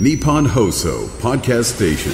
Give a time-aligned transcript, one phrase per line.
[0.00, 2.12] Nippon Hoso Podcast Station.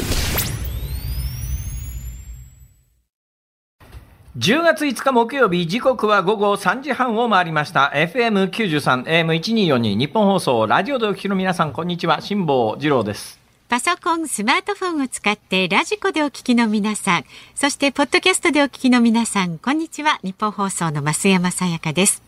[4.39, 7.93] 10月5日木曜日、時刻は午後3時半を回りました。
[7.95, 12.23] FM93、AM1242、日本放送、ラジオでお聞きの皆さん、こんにちは。
[12.23, 13.39] 辛坊治郎です。
[13.69, 17.25] パソコン、スマートフォンを使ってラジコでお聞きの皆さん、
[17.55, 20.21] そしてポッドキャストでお聞きの皆さん、こんにちは。
[20.23, 22.23] 日本放送の増山さやかです。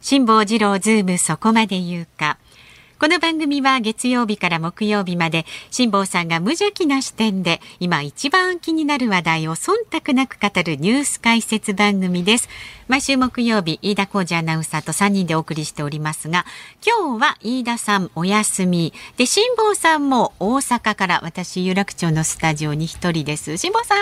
[0.00, 2.38] 辛坊治郎ズームそこまで言うか。
[3.00, 12.50] この番組は月曜日から木曜日まで辛坊さんが無邪気な視点で今一番気になる話題を忖度なく語るニュース解説番組です。
[12.88, 16.44] 毎週木曜日、飯田浩二アナウンサーと3人でお送りしておりますが、
[16.86, 18.92] 今日は飯田さんお休み。
[19.16, 23.56] で、辛坊さんも大阪から私、有楽町のスタジオに一人です。
[23.56, 23.98] 辛坊さん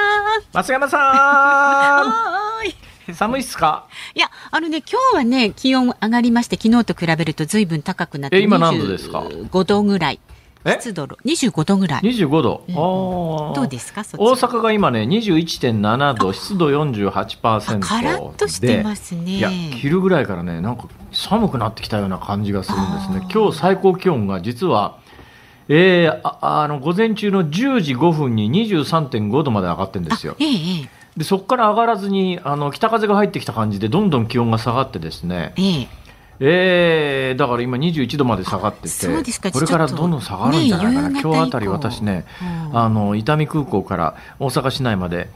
[0.53, 2.98] 松山さは ーい。
[3.13, 3.87] ん寒いっすか？
[4.15, 10.21] いや、あのね、今日はね、気温上がりまして、昨日と比べると随分高くなって、え今何度ですか？5度ぐらい。
[10.65, 10.73] え？
[10.73, 12.01] 湿度25度ぐらい。
[12.03, 12.65] ?25 度？
[12.69, 12.73] う
[13.53, 14.03] んどうですか？
[14.19, 19.37] 大阪が今ね、21.7度、湿度48%あカラッとしてますね。
[19.37, 23.29] いや、昼ぐらいからね、なんか寒くなってきたような感じがするんですね。
[23.33, 24.99] 今日最高気温が実は、
[25.69, 30.35] えー、ああの午前中の10時5分に23.5度まで上がってるんですよ。
[30.41, 30.89] ええ
[31.19, 35.89] でそこから上がらずにあの北風が入ってきた感じでどんどん気温が下がってですね、ええ。
[36.41, 39.07] えー、だから今21度まで下がってて
[39.51, 42.25] これからどんどん下がるんじゃないかな、ね今日あたり私ね、
[42.71, 42.79] うん。
[42.79, 45.29] あの伊丹空港から大阪市内まで、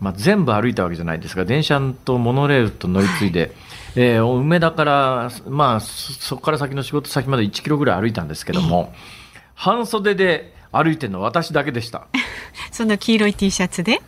[0.00, 3.52] まあ、全部歩いたわけじゃないですが電車とモノレールと乗り継いで、
[3.94, 8.92] えー梅田から、まあ、そそこから先の仕事先まで1キロぐらい歩いたんですけども、
[9.54, 12.08] 半袖で歩いてるのは私だけでした。
[12.72, 14.02] その黄色い T シャツで？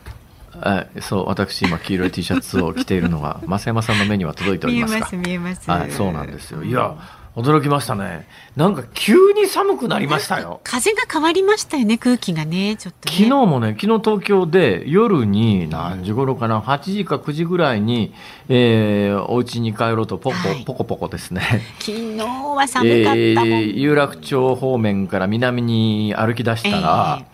[0.59, 6.63] はい、そう、私今黄色い T シャツを着ているのが、 増山さんの目には届いておりますか見えます見えますはい、そうなんですよ。
[6.63, 6.95] いや、
[7.35, 8.27] 驚きましたね。
[8.57, 10.59] なんか急に寒くなりましたよ。
[10.65, 18.13] 風が変わりましたよね空気がねちょっとね昨日もね、昨日東京で夜に何時頃かな、8時か9時ぐらいに、
[18.49, 21.61] えー、お家に帰ろうとポコ、はいポコポコですね。
[21.79, 27.25] 昨日は寒かったえー有楽町方面から南に歩き出したら、え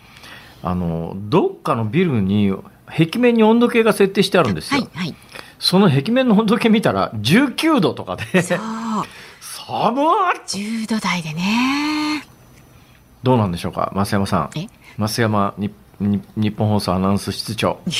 [0.63, 2.53] あの、どっかのビルに、
[2.87, 4.81] 壁面に温度計が設定してあるんですよ。
[4.81, 5.15] はいはい。
[5.59, 8.59] その壁面の温度計見たら19度とかで、そう。
[9.41, 10.05] 寒い
[10.47, 12.25] 10度台でね。
[13.23, 14.49] どうなんでしょうか、増山さん。
[14.55, 14.61] え？
[14.61, 17.79] い増山にに日本放送アナウンス室長。
[17.85, 17.95] やい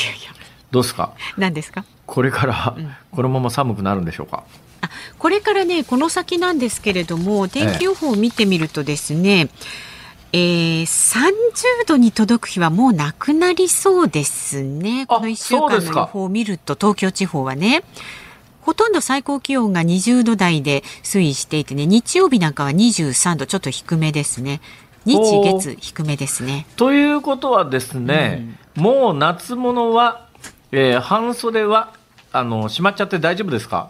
[0.71, 1.13] どうですか？
[1.17, 1.83] や何ですか？
[2.05, 2.91] これからうん。
[3.11, 4.43] このまま寒くなるんでしょうか、
[4.81, 15.05] あこれからねこの先なんですけれども天気予報を見てみるとですね、えー、30度に届く日はもうなくなりそうですね。
[15.07, 17.83] あこの1週間の予報を見ると東京地方はね。
[18.61, 24.59] ほとんど最高気温が20度台で推移していてね日曜日なんかは23度ちょっと低めですね。
[25.05, 26.67] 日月低めですね。
[26.75, 30.27] ということはですね、もう夏物は、
[30.73, 31.93] えー半袖は
[32.33, 33.89] あのしまっちゃって大丈夫ですか？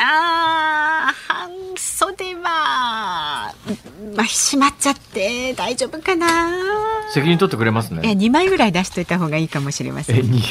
[0.00, 3.52] あー半袖は
[4.16, 6.28] まあしまっちゃって大丈夫かな。
[7.12, 10.16] 責任取ってくれますえね2枚ぐらい出しといた方がいいかもしれません。
[10.16, 10.42] えにに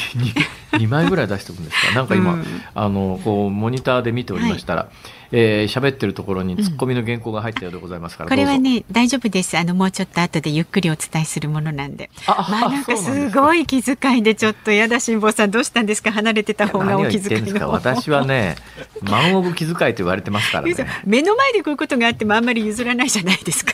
[0.72, 1.94] 2枚ぐらい出しておくんですか？
[1.94, 2.44] なんか今、うん。
[2.74, 4.88] あのこうモニターで見ておりましたら、
[5.30, 9.56] えー喋ってるところにツッコミの原稿が入ったようでございますから、これはね大丈夫です。
[9.58, 12.10] あのもうちょっと後でゆっくりお伝えするものなんで。
[12.26, 13.42] あまあなんかすか。
[13.42, 16.12] ごい気遣いでちょっとやだ辛坊さんどうしたんですか？
[16.12, 18.56] 離れてた方がお気遣いの方私はね
[19.02, 20.74] 万億気遣いと言われてますからね。
[21.04, 23.72] 目の前でこういうことがあってもあんまり譲らないじゃないですか。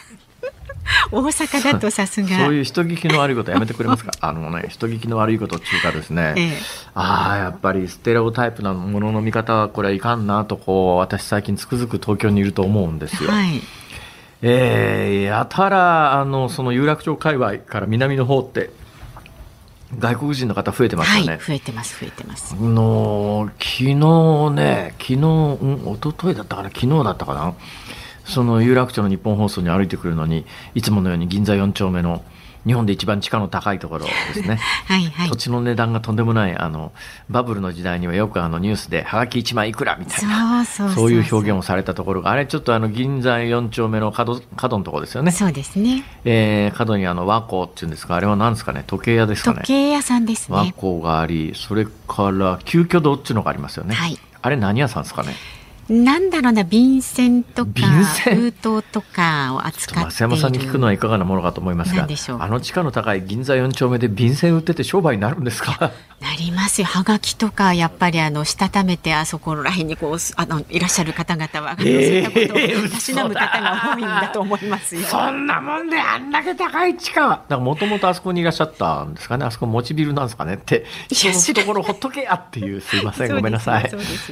[1.10, 2.28] 大阪だとさすが。
[2.28, 4.12] そういう人聞きの悪いことやめてくれますか？
[4.20, 6.58] あのね、人聞きの悪いことっていうかですね、ええ
[6.94, 13.30] ああ、やっぱりステレオタイプなものの見方はこれはいかんなと、こう、私最近つくづく東京にいると思うんですよ。
[13.30, 13.60] はい。
[14.42, 18.70] えーやたら、あの、その有楽町界隈から南の方って、
[19.98, 21.38] 外国人の方増えてますはいよね。
[21.46, 22.54] 増えてます増えてます。
[22.58, 23.94] あの昨日
[24.54, 27.54] ね、昨日、うん、一昨日だったかな、昨日だったかな、
[28.24, 32.22] その有楽町の日本放送に歩いてくるのに、いつものように銀座4丁目の
[32.66, 34.58] 日本で一番地価の高いところですね。
[34.88, 35.36] はいはい土。
[35.36, 36.92] 地の値段がとんでもない、あの、
[37.28, 45.30] バブルの時代にはよくあのニュースで、はがき1枚いくらみたいな、そういう表現をされたところが、あれちょっとあの、銀座4丁目の角、角のところですよね。
[45.30, 46.04] そうですね。
[46.24, 49.58] えー、角にあの、和光っていうんですか、あれは何ですかね、時計屋ですかね？
[49.58, 49.66] 時。
[49.66, 50.56] 計屋さんですね。
[50.56, 53.94] 和光があり、それから、急遽堂っていうのがありますよね。
[53.94, 55.34] はいあれ何屋さんですかね？
[55.88, 57.72] なんだろうな便箋とか
[58.24, 60.10] 封筒とかを扱っている。
[60.12, 62.06] 増山さんに聞くのはいかがなものかと思いますが
[62.40, 65.92] あの地価の高い銀座4丁目で便箋売ってて商売になるんですか？
[66.20, 66.86] なりますよ。
[66.86, 75.02] はがきとか、やっぱりあの、したためて、あそこら辺にこう、あの、いらっしゃる方々は、そういったことをえーたしなむ方が多いんだと思いますよ。
[75.02, 77.28] そんなもんであんだけ高い地価は。
[77.28, 80.26] だからもともとあそこにいらっしゃったんですかねあそこ持ちビルなん。
[80.26, 83.34] ですかねって人のところほっとけやっていうすいません。
[83.34, 83.84] ごめんなさい。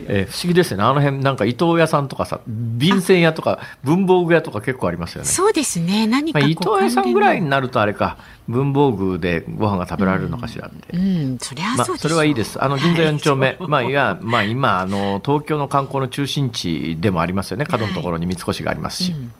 [0.06, 0.84] えー不思議ですよね。
[0.84, 6.06] あの辺なんか伊藤屋さんとかさ便箋屋とか文房具屋とか結構ありますよねそうですね。
[6.06, 8.18] 何かまあ、伊藤屋さんぐらい関になるとあれか
[8.48, 12.62] 文房具でご飯が食べられるのかしらって、連のうん、そりゃまあ、そうですそれはいいです。
[12.62, 17.66] あの銀座4丁目、はいまあ、いや、まあ、今、あの東京の観光の中心地でもありますよね。
[17.66, 19.12] 角のところに三越がありますし。
[19.12, 19.32] うん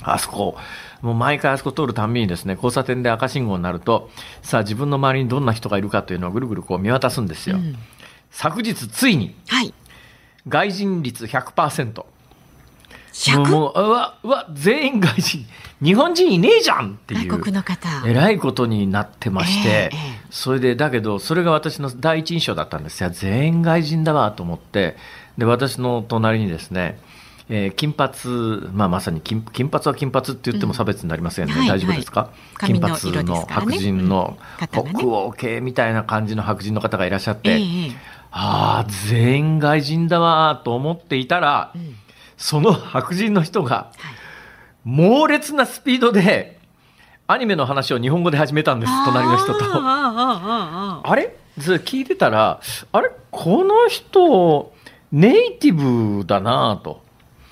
[0.00, 0.56] あそこ、
[1.02, 4.10] もう毎回あそこ通るたんびにですね、交差点で赤信号になると、
[4.42, 7.56] さあ自分の周りにどんな人がいるかというのをぐるぐるこう見渡すんですよ。
[7.56, 7.76] うん
[8.30, 9.72] 昨日ついにはい。
[10.48, 11.96] 外人率100%。
[11.96, 13.50] もう 100?
[13.50, 15.46] もう、うわ、うわ、全員外人。
[15.82, 17.28] 日本人いねえじゃんっていう。
[17.28, 17.88] 外国の方。
[18.06, 20.26] えらいことになってまして、ええええ。
[20.30, 23.02] それでだけどそれが私の第一印象だったんです。
[23.02, 24.96] よ全員外人だわと思って。
[25.36, 26.98] で私の隣にですね、
[27.48, 31.68] えー金髪、まあ、まさに金金髪は金髪って言っても差別になりませんね、うんはい。
[31.68, 32.30] 大丈夫ですか、はい
[32.66, 34.36] 金髪の白人の
[34.72, 41.94] 北欧系みたいな感じの白人の方がいらっしゃって、ええええああ全員外人だわと思っていたら、ん
[42.36, 43.94] その白人の人がはい
[44.84, 46.58] 猛烈なスピードで
[47.26, 49.58] アニメの話を日本語で始めたんです隣の人と。
[49.62, 51.36] あれ？
[51.58, 52.60] ず聞いてたら、
[52.92, 53.10] あれ？
[53.30, 54.72] この人、
[55.12, 57.02] ネイティブだなと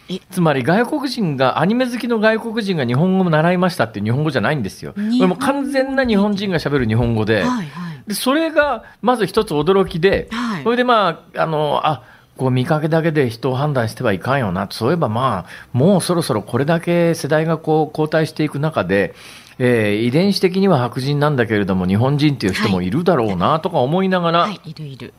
[0.08, 0.18] え？
[0.30, 4.94] つまり外国人が、アニメ好きの外国人が日本語も習いましたって日本語じゃないんですよ。
[4.94, 7.42] これも完全な日本人が喋る日本語で。
[7.42, 7.66] はいはい。
[8.06, 12.02] でそれがまず一つ驚きで、はいそれでまあ、あの、あ、
[12.36, 14.68] こう見かけだけで人を判断してはいかんよな。
[14.70, 19.14] そういえばまあ、もうそろそろこれだけ世代がこう交代していく中で、
[19.58, 25.14] えー遺伝子的には白人なんだけれども日本人っていう人もいるだろうなとか思いながら、はい、いるいる。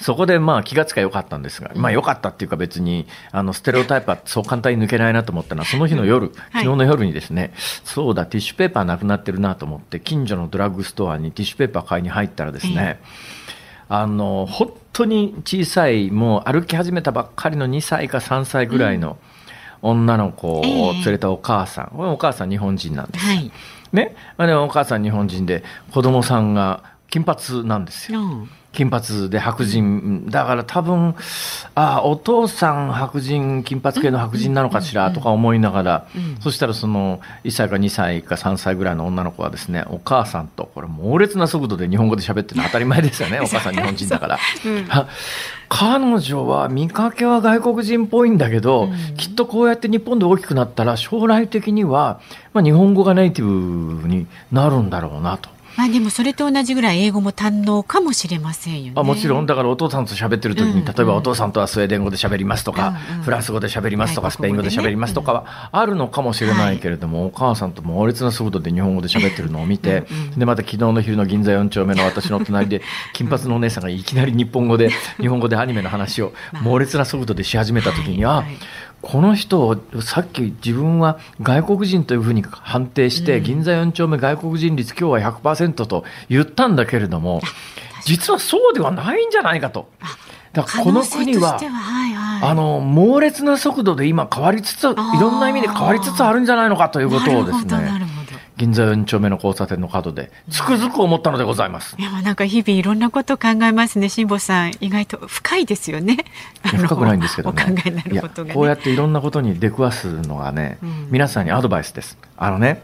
[0.00, 7.52] そこでまあ気がつかよかったんですが、まあ良かったっていうか別に、あの、ステレオタイプはそう簡単に抜けないなと思ったのは、その日の夜、昨日の夜にですね、
[7.84, 13.00] そうだ、ティッシュペーパーなくなってるなと思って、近所のドラッグストアにティッシュペーパー買いに入ったらですね、
[13.88, 19.18] あの、本当に小さい、もう歩き始めたばっかりの2歳か3歳ぐらいの
[19.82, 23.26] 女の子を連れたお母さん、お母さん日本人なんです。
[23.26, 23.50] はい。
[23.92, 24.14] ね。
[24.38, 28.20] お母さん日本人で、子供さんが金髪なんですよ。
[28.20, 31.16] うん金髪で白人、だから多分、
[31.74, 36.06] あお父さん白人、金髪系の白人なのかしらとか思いながら、
[36.38, 44.38] そしたらその1歳か2歳か3歳ぐらいの女の子はですね、お母さんと、これ猛烈な速度で日本語で喋ってるのは当たり前ですよね、 お母さん日本人だから。
[44.90, 45.06] あ
[45.68, 52.20] 彼女は見かけは外国人っぽいんだけど、きっとこうやって日本で大きくなったら将来的には、
[52.54, 55.57] まあ、日本語がネイティブになるんだろうなと。
[55.78, 58.92] まあでもそれと同じぐらい英語も堪能かもしれませんよね。
[58.96, 63.22] あもちろん、だからお父さんと喋ってる時に、うん例えばお父さんとはスウェーデン語で喋りますとか、うんうん。
[63.22, 70.04] フランス語で喋りますとか、スペイン語で喋りますとかはあるのかもしれないけれども、お母さんと猛烈な速度で日本語で喋ってるのを見て、
[70.36, 72.82] で、また昨日の昼の銀座4丁目の私の隣で、
[73.14, 74.90] 金髪のお姉さんがいきなり日本語で、
[75.20, 78.56] 日本語でアニメの話を 猛烈な速度でし始めた時に、あ、はいはい
[79.00, 87.40] この人をさっき自分は外国人というふうに判定して、銀座4丁目外国人率今日は100%と言ったんだけれども、
[88.04, 89.88] 実はそうではないんじゃないかと。
[90.52, 91.60] だからこの国は
[92.42, 98.07] あの猛烈な速度で今変わりつついろんな意味で変わりつつあるんじゃないのかということをですねなるほどなるほど
[98.58, 101.94] 銀座4丁目の交差点の角でつくづく思ったのでございます。
[101.98, 106.18] いやなんか日々いろんなことを考えますね辛坊さん意外と深いですよね
[106.64, 107.64] 深くないんですけどね。
[107.64, 112.18] お考えになることがねこうやっていろんなことに出くわすのがね、うん皆さんにアドバイスです。
[112.36, 112.82] あのね、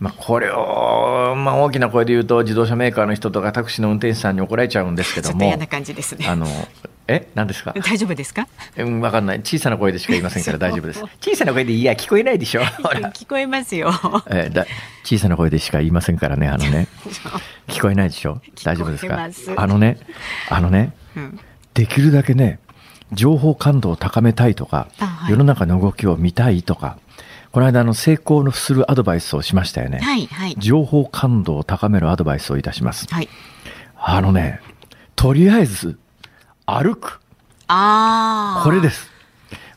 [0.00, 5.32] まあ、これを、まあ、大きな声で言うと自動車メーカーの人とかタクシーの運転手さんに怒られちゃうんですけども。
[5.32, 6.26] ちょっと嫌な、感じですね。
[6.28, 6.46] あの、
[7.08, 7.28] え？
[7.34, 7.72] 何ですか？
[7.74, 8.46] 大丈夫ですか？
[8.76, 9.40] うん、わかんない。
[9.40, 11.02] 小さな声でしか言いませんから大丈夫です。
[11.20, 12.60] 小さな声でいいや、聞こえないでしょ。
[13.14, 13.90] 聞こえますよ。
[14.28, 14.66] えーだ
[15.04, 16.86] 小さな声でしか言いませんからね、あのね。
[17.66, 18.40] 聞こえないでしょ？
[18.62, 19.18] 大丈夫ですか？
[19.56, 19.98] あのね、
[20.48, 21.40] あのね、うん。
[21.74, 22.60] できるだけね、
[23.12, 25.32] 情報感度を高めたいとか、あはい。
[25.32, 26.98] 世の中の動きを見たいとか、
[27.52, 29.98] この間あの成功のするアドバイスをしましたよね。
[30.00, 33.06] はいはい情報感度を高めるアドバイスをいたします。
[33.10, 33.28] はい
[34.00, 34.60] あのね、
[35.16, 35.98] とりあえず、
[36.64, 37.20] 歩く。
[37.66, 39.10] ああこれです。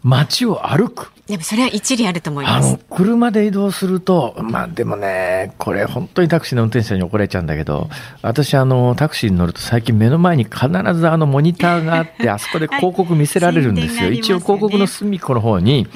[0.04, 1.12] 街を歩く。
[1.28, 2.68] でもそれは一理あると思います。
[2.68, 7.90] あの、車で移動すると、まあでもね、これ本当にタクシーの運転手に怒られちゃうんだけど、
[8.22, 14.08] 私あの、タクシーに乗ると最近目の前に必ずあのモニターがあって、あそこで広告見せられるんですよ。
[14.08, 15.88] はい一応広告の隅っこの方に、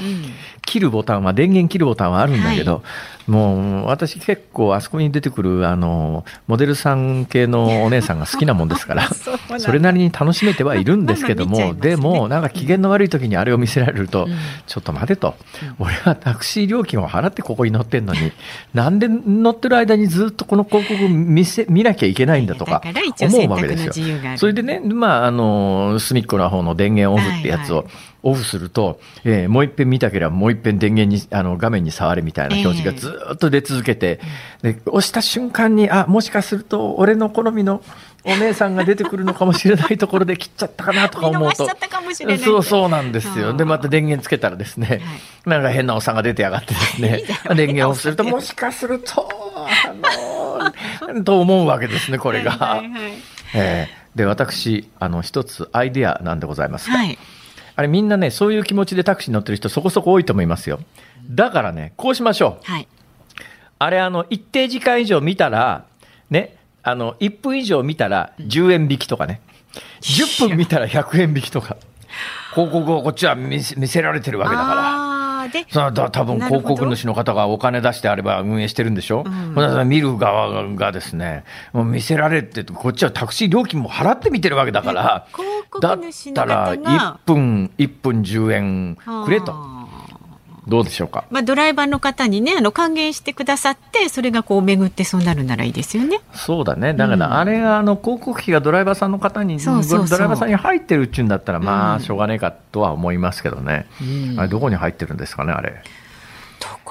[0.66, 2.84] 切るボタンは、電源切るボタンはあるんだけど、
[3.28, 11.74] もう私結構あそこに出てくるあの、モデルさん系のお姉さんが好きなもんですから、 そそれなりに楽しめてはいるんですけども、ね。
[11.74, 14.28] でもなんか機嫌の悪い時にあれを見せられると、
[14.68, 15.36] ちょっと待てと、
[15.80, 18.32] 俺はタクシー料金を払ってここに乗ってんのに、
[18.74, 22.82] なんで乗ってる間にずっとこの広告見せ、 見なきゃいけないんだとか
[23.22, 23.94] 思うわけですよ。
[24.38, 27.96] それでね、まあ、あの、隅っこの方の電源オフってやつをはいはい
[28.26, 34.20] オフすると、えーもう一遍見たければもう一遍電源に、あの、画面に触れみたいな表示がずーっと出続けて、
[34.64, 37.84] で、押した瞬間に、あ、もしかすると俺の好みの
[38.24, 41.46] お姉さんが出てくるのかもしれないところで切っちゃったかなとか思うと。
[41.46, 43.54] 見逃しちゃったかもしれないそうそうなんですよ。
[43.54, 45.02] で、また電源つけたらですね、
[45.46, 47.24] なんか変なおっさんが出てやがってですね、
[47.56, 49.30] 電源オフすると、 もしかすると、
[51.08, 52.82] あの、と思うわけですね、これが。
[53.54, 57.18] えーで、私、あの、一つアイデアなんでございますが、はい。
[57.76, 60.80] あれみんなね、そういう気持ちでタクシーに乗ってる人そこそこ多いと思いますよ。
[61.30, 62.66] だからね、こうしましょう。
[62.66, 62.88] はい。
[63.80, 65.86] あれ、あの、一定時間以上見たら、
[66.30, 69.42] ね、あの、1分以上見たら10円引きとかね、
[70.02, 71.78] 10分見たら100円引きとか、
[72.54, 75.15] 広告をこっちは見せ見せられてるわけだから。
[75.50, 79.56] で、そのだ多分広告主の方がお金出してあれば運営してるんでしょ、ん。
[79.56, 89.75] だから見る側がですね、もう見せられて、こっちはタクシー料金も払って見てるわけだから、広告だっ主のたら方が1分、1分10円くれと。
[90.68, 91.26] どうでしょうか？
[91.30, 96.22] まあ、ドライバーの方にね、あの、還元してくださって、それがこう巡ってそうなるならいいですよね。
[96.34, 96.94] そうだね。
[96.94, 103.86] だから、あれが、あの、広告費がドライバーさんの方に、そうそうそうドライバーさんに入ってるっちゅうんだったら、まあ、うんしょうがねえかとは思いますけどね。
[104.02, 105.84] うんあれ、どこに入ってるんですかね、あれ？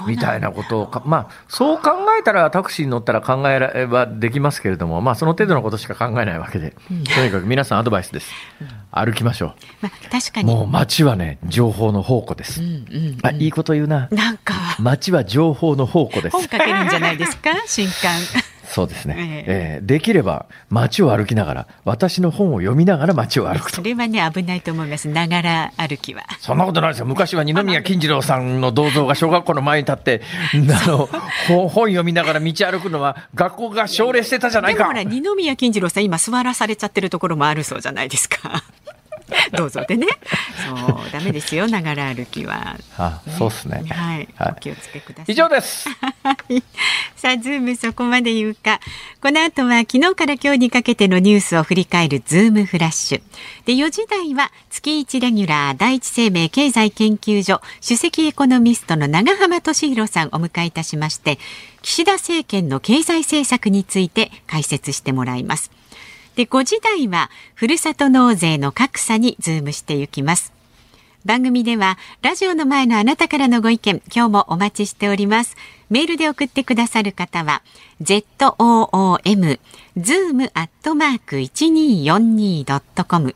[0.06, 6.74] みたいなことをか、まあ、そう考えたらタクシーに乗ったら考えればできますけれども、まあ、その程度のことしか考えないわけで、
[7.14, 8.30] とにかく皆さんアドバイスです。
[8.90, 10.42] 歩きましょまあ、確かう。
[10.44, 10.54] に。
[10.54, 12.60] もう街はね、情報の宝庫です。
[12.62, 14.08] うんうんあ、いいこと言うな。
[14.10, 16.42] なんか、街は情報の宝庫です本。
[16.42, 17.50] 書けるんじゃないですか？
[17.66, 18.12] 新刊。
[18.74, 19.14] そうですね。
[19.46, 23.82] ええーできれば街を歩きながら、私の本を読みながら街を歩くとそ。
[23.82, 25.06] れはね、危ないと思います。
[25.08, 26.24] ながら歩きは。
[26.40, 27.06] そんなことないですよ。
[27.06, 30.22] 昔は二宮金次郎さんの銅像が小学校の前に立って、
[30.84, 31.08] あの、
[31.46, 34.94] 本本読みながら道歩くのは学校が奨励してたじゃないかでもほ。
[34.94, 38.64] ら、二宮金次郎さん、今座らされちゃってるところもあるそうじゃないですか。
[39.56, 40.06] どうぞでね。
[40.66, 42.76] そう、ダメですよ、ながら歩きは。
[42.98, 43.84] あ、そうですね。
[43.90, 45.32] はい、はいお気をつけください。
[45.32, 45.88] 以上です。
[46.22, 46.62] はい。
[47.16, 48.80] さあ、ズームそこまで言うか。
[49.20, 53.22] この後は昨日から今日にかけてのニュースを振り返るズームフラッシュ。
[53.64, 61.38] で、4時台は月1レギュラー第一生命経済研究所首席エコノミストの永濱利廣さんをお迎えいたしまして、
[61.82, 65.70] 岸田政権の経済政策について解説してもらいます。
[66.36, 70.52] で、5時台はふるさと納税の格差にズームしていきます。
[71.24, 75.56] 番組ではラジオの前のあなたからのご意見今日もお待ちしております。
[75.88, 77.62] メールで送ってくださる方は
[78.02, 79.58] zoom
[79.96, 83.34] zoom アットマーク 1242.com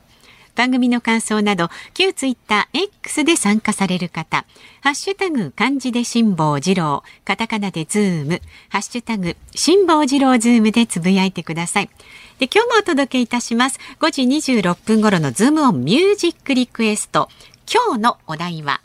[0.55, 4.45] 番組の感想など旧ツイッター X で参加される方
[4.81, 11.91] ハッシュタグ漢字で辛坊治郎カタカナでズームハッシュタグ辛坊治郎ズームでつぶやいてください。
[12.39, 13.81] で今日もお届けいたします。
[13.99, 17.29] 5時26分頃のズームオンミュージックリクエスト。
[17.69, 18.81] 今日のお題は？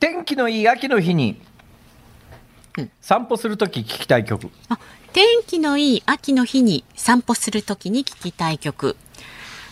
[0.00, 1.40] 天気のいい秋の日に、
[3.00, 4.50] 散歩するとき聞きたい曲。
[4.68, 4.80] あ
[5.12, 8.96] 天気のいい秋の日に散歩するときに聞きたい曲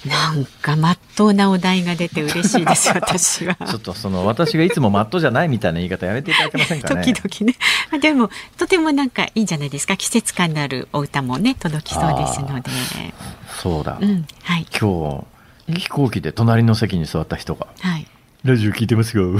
[0.08, 3.54] なんかまっとうなお題が出て嬉しいです 私は。
[3.54, 7.12] ちょっとその私がいつもまっとうじゃないみたいな言い方やめていただけませんかね。
[7.12, 7.58] 時々ね。
[7.92, 9.96] あでもとてもなんかいいんじゃないですか。
[9.96, 12.70] 季節感のあるお歌もね届きそうですので。
[13.60, 13.98] そうだ。
[14.00, 14.66] うんはい。
[14.78, 15.24] 今
[15.68, 18.06] 日、飛行機で隣の席に座った人が、はい
[18.46, 19.34] ラジオ聞いてますよ。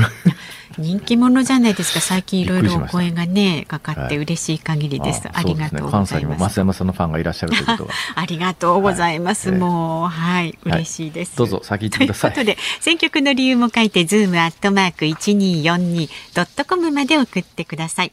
[0.79, 7.91] 人気者じゃないですか最近いろいろお声がねかかってはい嬉しい限りです、あそうありがとうございます西にも増山さんのファンがいらっしゃるということは。
[8.17, 9.51] ありがとうございます。
[9.51, 11.37] はいもう、はい、嬉しいです。
[11.37, 18.13] どうぞ先行ってくださいということで、選曲の理由も書いて、ズームアットマーク 1242.com まで送ってください。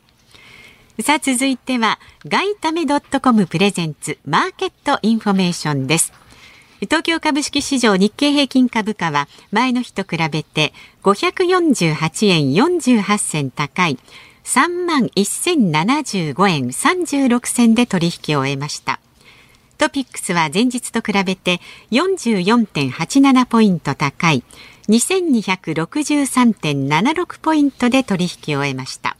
[1.01, 6.13] さあ、続いては、外為ドットコム プレゼンツマーケットインフォメーションです。
[6.85, 10.73] 東京株式市場日経平均株価は前の日と比べて
[11.03, 13.97] 548円48銭高い
[14.43, 18.99] 3万1075円36銭で取引を終えました。
[19.83, 21.61] トピックスは前日と比べて
[21.91, 24.43] 44.87ポイント高い
[24.87, 29.15] 2263.76ポイントで取引を終えました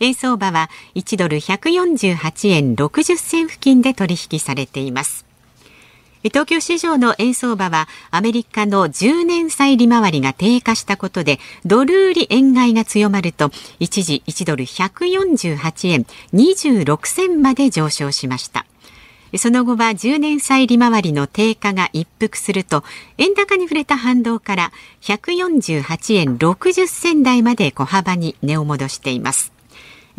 [0.00, 5.31] 円相場は1ドル148円60銭付近で取引されています
[6.24, 13.50] 東京市場の円相場はアメリカの10年債利回りが低下したことでドル売り円買いが強まると
[13.80, 18.66] 一時1ドル148円26銭まで上昇しました。
[19.38, 22.84] その後は10年債利回りの低下が一服すると
[23.16, 29.52] 円高に触れた反動から148円60銭台まで小幅に値を戻しています。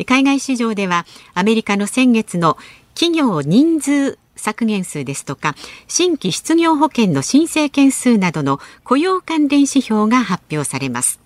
[0.06, 2.58] 海外市場ではアメリカの先月の
[2.94, 5.54] 企業人員削減数ですとか
[5.88, 11.20] 新規失業保険の申請件数などの雇用関連指標が発表されます。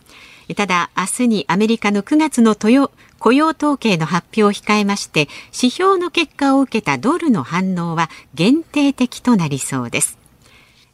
[0.57, 2.71] ただ明日にアメリカの9月の雇
[3.33, 10.17] 用統計の発表を控えまして指標の結果を受けたドルの反応は限定的となりそうです。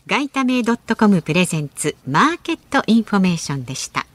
[0.06, 4.06] 外為ドットコムプレゼンツマーケットインフォメーションでした。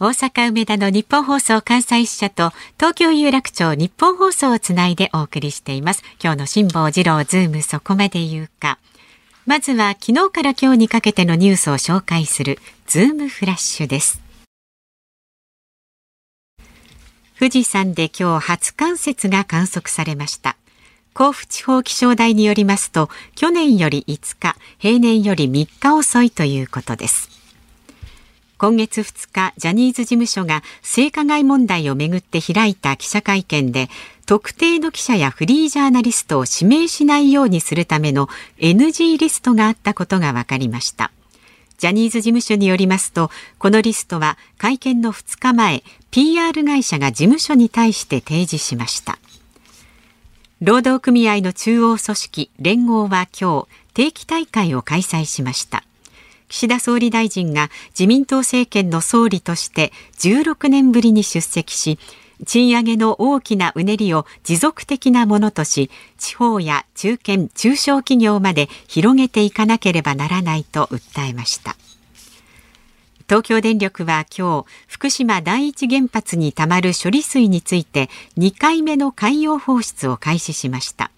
[0.00, 6.04] 大阪梅田のニッポン放送関西支社と東京有楽町ニッポン放送をつないでお送りしています。
[6.22, 8.78] 今日の辛坊治郎ズームそこまで言うか。
[9.44, 14.20] まずは昨日から今日にかけてのニュースを紹介するズームフラッシュです。
[17.36, 20.56] 富士山で今日初冠雪が観測されました。
[21.12, 27.37] 甲府地方気象台によりますと、去年より5日、平年より3日遅いということです。
[28.58, 33.88] 今月2日ジャニーズ事務所が性加害問題をめぐって開いた記者会見で
[34.26, 41.12] 特定の記者やフリージャーナリストを指名しないようにするための NG リストがあったことが分かりました。
[41.78, 49.20] ジャニーズ事務所によりますとこのリストは会見の2日前 PR 会社が事務所に対して提示しました。
[50.60, 55.84] 労働組合の中央組織連合は今日定期大会を開催しました。
[56.48, 61.98] 岸田総理大臣が自民党政権の総理として16年ぶりに出席し
[62.46, 71.76] 賃上げの大きなうねりを持続的なものとし地方や中堅中小企業まで広げていかなければならないと訴えました。
[73.28, 81.10] 東京電力は今日福島第一原発にたまる処理水について2回目の海洋放出を開始しました。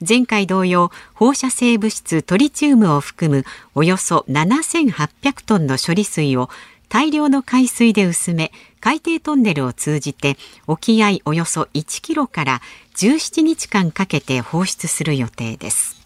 [0.00, 6.50] 前回同様放射性物質トリチウムを含むおよそ7800トンの処理水を
[6.88, 10.36] 大量の海水で薄め海底トンネルを通じて
[10.66, 12.60] 沖合およそ1キロから
[12.96, 16.04] 17日間かけて放出する予定です。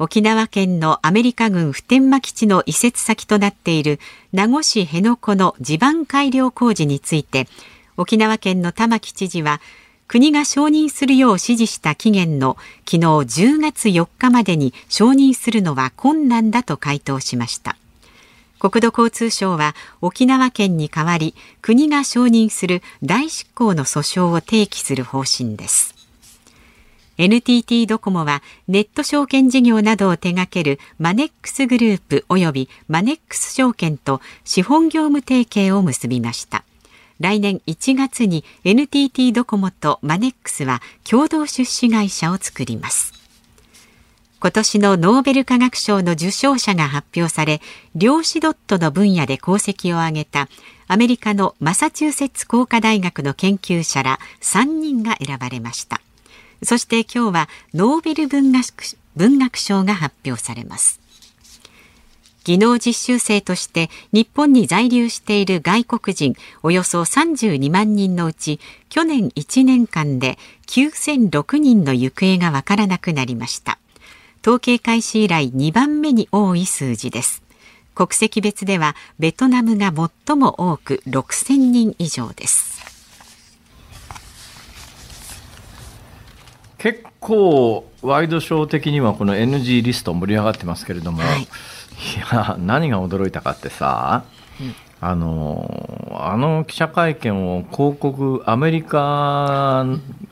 [0.00, 3.98] 沖縄県のアメリカ軍普天間基地の移設先となっている
[4.32, 7.48] 名護市辺野古の地盤改良工事について
[7.96, 9.60] 沖縄県の玉城知事は
[10.08, 17.76] 国が承認するよう指示した期限の昨日10月4日までに承認するのは困難だと回答しました。
[18.58, 25.94] 国土交通省は沖縄県に代わり国が承認する大執行の訴訟を提起する方針です。
[27.18, 36.64] NTT ドコモはネット証券事業などを手掛けるマネックスグループ及びマネックス証券と資本業務提携を結びました。
[37.20, 43.12] 来年1月に NTT ドコモとマネックスは共同出資会社を作ります。
[44.40, 47.60] 今年のノーベル化学賞の受賞者が発表され
[47.96, 50.48] 量子ドットの分野で功績を挙げた
[50.86, 56.00] アメリカのマサチューセッツ工科大学の研究者ら3人が選ばれました。
[56.62, 61.00] そして今日はノーベル文学文学賞が発表されます。
[62.44, 73.78] 技能実習生として日本に在留している外国人およそ32万人のうち去年1年間で9006人の行方がわからなくなりました。
[74.42, 77.42] 統計開始以来2番目に多い数字です。
[77.94, 79.92] 国籍別ではベトナムが
[80.26, 82.78] 最も多く6000人以上です。
[86.78, 91.48] 結構ワイドショー的にはこの NG リスト盛り上がってますけれども、はい
[91.98, 94.24] いや何が驚いたかってさ、
[94.60, 99.80] うん、あのあの記者会見を広告アメリカ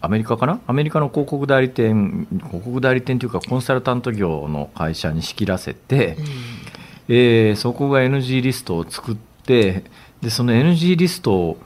[0.01, 0.61] アメリカかな？
[0.67, 6.25] アメリカの広告代理店広告代理店というかコンサルタント業の会社に仕切らせて、うん、
[7.09, 9.85] えー、そこが NG リストを作って
[10.23, 11.59] でその NG リストを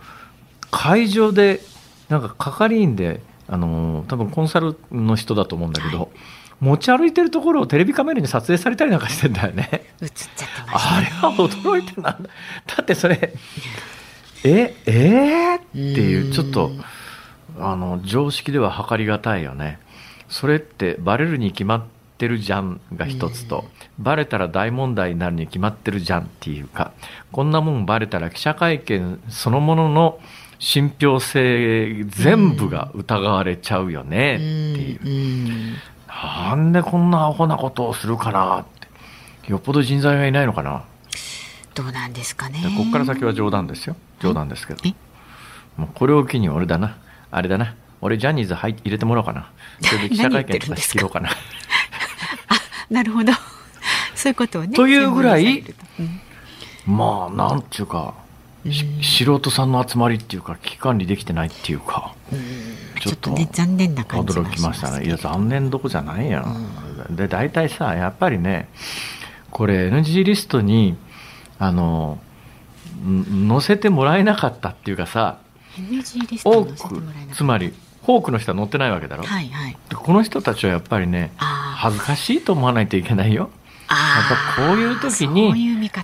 [0.70, 1.60] 会場で
[2.08, 6.08] なんか係員であの多分コンサルの人だと思うんだけど、はい
[6.60, 9.86] 持ち歩いてるところをテレビカメラに撮影されたりなんかしてんだよね。
[10.02, 12.30] 映っちゃってまし、あれは驚いてなんだ。
[12.76, 13.34] だってそれ、
[14.44, 16.70] え、えー、っていう、ちょっと、
[17.58, 19.78] あの常識では測りがたいよね。
[20.28, 21.82] それってバレるに決まっ
[22.18, 23.64] てるじゃんが一つと、
[23.98, 26.92] バレたら大問題になるに決まってるじゃんっていうか
[27.32, 30.18] こんなもんバレたら記者会見そのものの
[30.58, 35.74] 信憑性全部が疑われちゃうよねっていう、うん
[36.10, 38.64] なんでこんなアホなことをするかなっ
[39.44, 39.50] て。
[39.50, 40.84] よっぽど人材がいないのかな。
[41.74, 42.60] どうなんですかね。
[42.60, 43.96] でここから先は冗談ですよ。
[44.20, 44.80] 冗談ですけど。
[44.84, 44.94] え？
[45.76, 46.98] もうこれを機に俺だな。
[47.30, 47.74] あれだな。
[48.00, 49.50] 俺ジャニーズ入入れてもらおうかな。
[49.80, 51.20] それで記者会見とか仕切ろうか？
[51.20, 51.30] な
[52.90, 53.32] なるほど。
[54.14, 55.64] そういうことをねというぐらい
[55.98, 56.20] うん。
[56.86, 58.14] まあなんていうか
[58.68, 62.14] し素人さんの集まりっていうか危機管理できてないっていうか
[63.00, 65.06] ちょっとね残念な感じが驚きましたね。
[65.06, 68.68] いや残念どこじゃないやん、で大体さやっぱりね
[69.50, 70.96] これ NG リストに
[71.58, 72.18] あの
[73.04, 75.38] ん載せてもらえなかったっていうかさ
[76.44, 76.74] 多く
[77.32, 77.72] つまり
[78.06, 79.76] 多くの人は載ってないわけだろ、はいはい。
[79.88, 83.50] でこの人たちはやっぱりね恥ずかしいと思わないといけないよ。
[83.88, 85.52] やっあぱこういう時に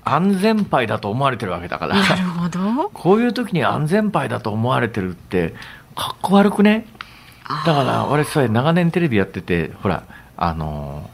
[0.05, 1.95] 安全牌だと思われてるわけだから。
[1.95, 2.91] なるほど。
[2.93, 5.55] こういう時に安全牌だと思われてるって
[5.97, 6.87] かっこ悪くね？
[7.65, 10.05] だから俺それ長年テレビやっててほら
[10.37, 11.11] あの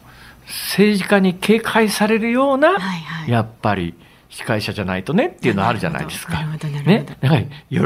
[0.47, 3.31] 政治家に警戒されるような、はいはい。
[3.31, 3.95] やっぱり
[4.29, 6.43] 司会者じゃないとねっていうのあるじゃないですか。
[6.85, 7.43] ね、だから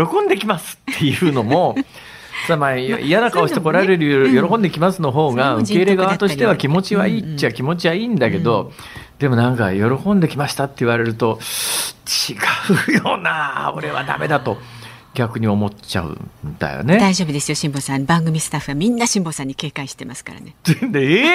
[0.07, 1.77] 喜んできますっていうのも
[2.47, 8.73] さまあ嫌な顔して来られるよりうん喜んできますの方が受け入れ側としては人気持ちはいいっちゃ気持ちはいいんだけど、
[9.19, 11.41] でもなんか喜んできましたって言われると
[12.29, 12.35] 違
[12.93, 14.59] うよな俺はダメだと
[15.17, 16.11] 逆に思っちゃう
[16.47, 16.99] んだよね。
[16.99, 20.55] 大丈夫ですよ辛坊さん番組スタッフはみんな辛坊さんに警戒してますからね
[20.91, 21.27] でえ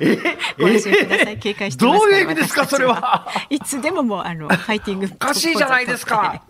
[0.00, 0.18] ええ
[0.58, 3.28] ご安心ください警戒してどういう意味ですかそれは。
[3.50, 6.42] いつでももうあのファイティングおかしいじゃないですか。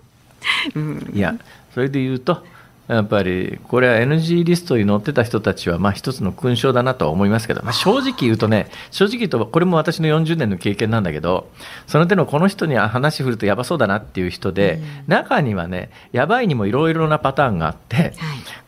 [1.13, 1.35] いや
[1.75, 2.45] それで言うと
[2.89, 11.49] やっぱりこれは NG リストに載ってた人たちはまあ一つの勲章だなとは思いますけど、まあ、正直言うとね正直言うとこれも私の40年の経験なんだけど
[11.87, 18.13] その手のこの人に話振るとやばそうだなっていう人で、中にはねやばいにもいろいろなパターンがあって、はい。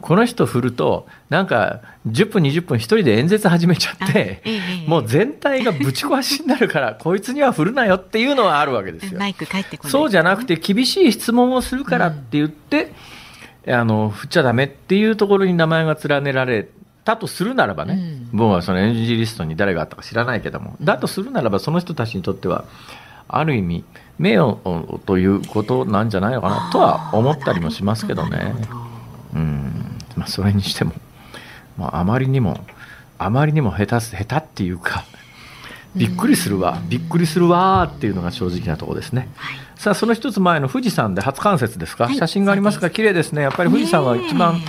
[0.00, 9.18] この人振るとなんか10分20分一人で演説始めちゃって、あええもう全体がぶち壊しになるから こいつには振るなよっていうのはあるわけですよ。
[9.18, 9.92] マイク帰ってこない。
[9.92, 12.92] そうじゃなくて厳しい質問をするからって言って、
[13.70, 16.68] あの振っちゃダメっていうところに名前が連ねられ
[17.04, 22.64] たとするならばね、僕はその NG リストに誰があったか知らないけども、だとするならばその人たちにとっては
[23.28, 23.84] ある意味
[24.18, 24.56] 名誉
[25.06, 28.54] ということなんじゃないのかなとは思ったりもしますけどね。
[29.34, 29.98] うん。
[30.16, 30.92] まあ、それにしても、
[31.76, 32.58] まあ、あまりにも
[33.18, 35.04] あまりにも下手す下手っていうか
[35.96, 39.28] びっくりするわ、びっくりするわーっていうのが正直なところですね。
[39.76, 43.42] さあその一つ前の富士山で初冠雪ですか、はい写真がありますが綺麗ですね。
[43.42, 44.60] やっぱり富士山は一番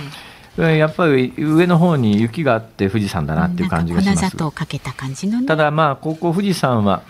[0.56, 4.20] やっぱり上の方に雪があって富士山だなっていう感じがします。
[4.20, 4.26] た
[5.42, 5.46] ね。
[5.46, 7.02] ただまあここ富士山は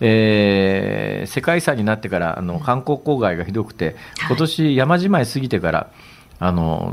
[0.00, 3.96] えー世界遺産になってからあの観光郊外がひどくて、
[4.26, 5.86] 今年山じまい過ぎてから
[6.46, 6.92] あの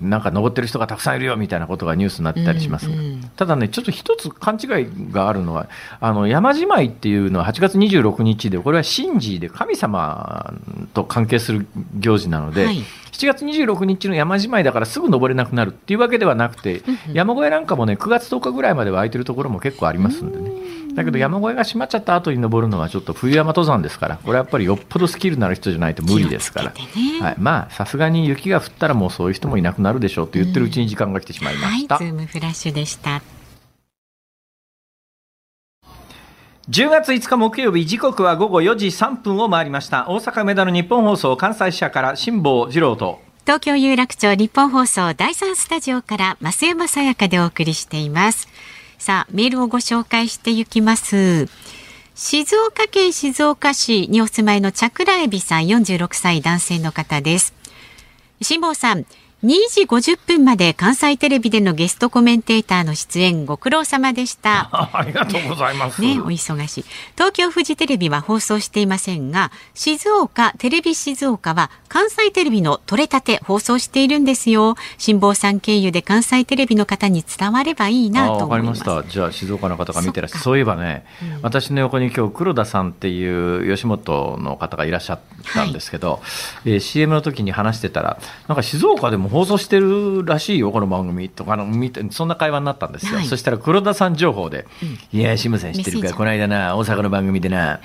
[0.00, 5.68] なんか登ってる人がたくさんいるよみたいなことがニュースになってたりしますが、うんうんただねちょっと一つ勘違いがあるのは
[6.00, 10.54] あの山じまいっていうのは8月26日でこれは神事で神様
[10.94, 11.66] と関係する
[11.98, 12.82] 行事なので、はい
[13.16, 16.82] 7月26日の山じまいだからすぐ登れなくなるっていうわけではなくて、
[17.14, 20.50] 山小屋なんかもね9月10日ぐらいまでは空いてるところも結構ありますんでね。
[20.94, 26.72] だけど山小屋が閉まっちゃった後に登るのはちょっと冬山登山ですからこれはやっぱりよっぽどスキルのある人じゃないと無理ですから。
[26.72, 26.76] ね。
[27.22, 33.22] はい、まあさすがに雪が降ったらもうそういう人もいなくなるでしょうと言ってるうちに時間が来てしまいまはい、ズした、ームフラッシュでした。
[36.68, 48.48] 10月5日木曜日時刻は午後4時3分を回りました大阪梅田の日本放送関西支社から辛坊治郎と東京有楽町日本放送第三スタジオから増山さやかでお送りしています。
[48.98, 51.46] さあ、メールをご紹介していきます。
[52.16, 57.54] 静岡県静岡市にお住まいの桜エビさん46歳男性の方です。
[58.42, 59.06] 辛坊さん、
[59.44, 64.70] 2時50分まで関西テレビでのゲストコメンテーターの出演ご苦労様でした。
[64.72, 66.84] ありがとうございますね、お忙しい。
[67.16, 74.74] 東京フジテレビは放送していませんが、静岡テレビ静岡は関西テレビの取れたて放送しているんですよ。
[74.96, 78.70] 辛坊さん経由で関西テレビの方に伝わればいいなと思いま。
[78.70, 81.04] ますしたじゃあ静岡の方が見てらっしゃるそういえばね、
[81.42, 85.20] 私の横に今日黒田さんっていう吉本の方がいらっしゃっ
[85.52, 86.22] たんですけど、
[86.64, 88.18] えー CM の時に話してたら
[88.48, 93.16] なんか静岡でもも放送してるらしいよ、この番組とかの見て、そんな会話になったんですよ。
[93.16, 94.66] はいそしたら黒田さん情報で、
[95.12, 97.80] いや、志村さん知ってるか、この間な、大阪の番組でな、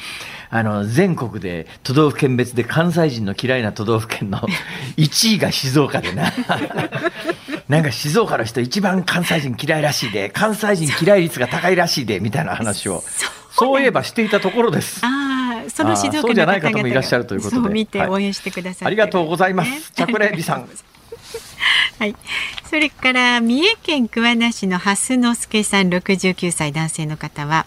[0.49, 4.39] あの、全国で都道府県別で関西人の嫌いな都道府県の
[4.97, 6.31] 1位が静岡でな。
[7.69, 13.03] なんか静岡の人一番関西人嫌いらしいで、関西人嫌い率が高いらしいで、みたいな話を。
[13.51, 15.01] そういえばしていたところです。
[15.03, 19.91] ああ、その静岡の方々がそうじゃない方もいらっしゃるということでそう見てはい応援してくださって、ありがとうございます。
[19.95, 20.69] チャクレビさん。
[21.99, 22.15] はい。
[22.69, 27.65] それから三重県桑名市の蓮之助さん69歳男性の方は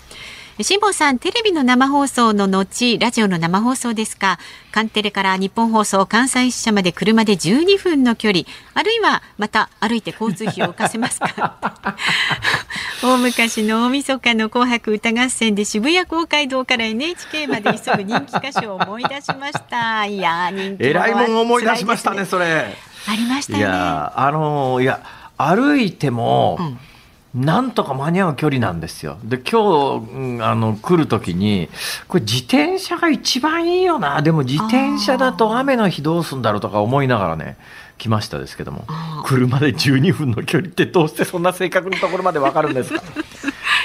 [0.63, 4.39] 辛坊さん、テレビの生放送の後、ラジオの生放送ですか。
[4.71, 11.97] カンテレから日本放送関西支社まで車で12分の距離、あるいはまた歩いて交通費を浮かせますか。
[13.03, 20.07] 大昔の大晦日の紅白歌合戦で渋谷公会堂から NHK まで急ぐ人気歌手を思い出しました。
[20.07, 22.94] いやー、人気えらいもん思い出しましたね、それ。
[23.09, 23.61] ありましたね。
[23.61, 25.01] や、あのいや、
[25.37, 26.59] 歩いても、
[27.35, 29.19] なんとか間に合う距離なんですよ。
[29.25, 31.69] で、今日、うんあの、来るときに、
[32.07, 34.23] これ自転車が一番いいよな。
[34.23, 37.57] でも自転車だと雨の日どうすんだろうとか思いながらね、
[37.99, 38.85] 来ましたですけども
[39.25, 43.01] 車で12分の距離ってどうしてそんな正確なところまでわかるんですか？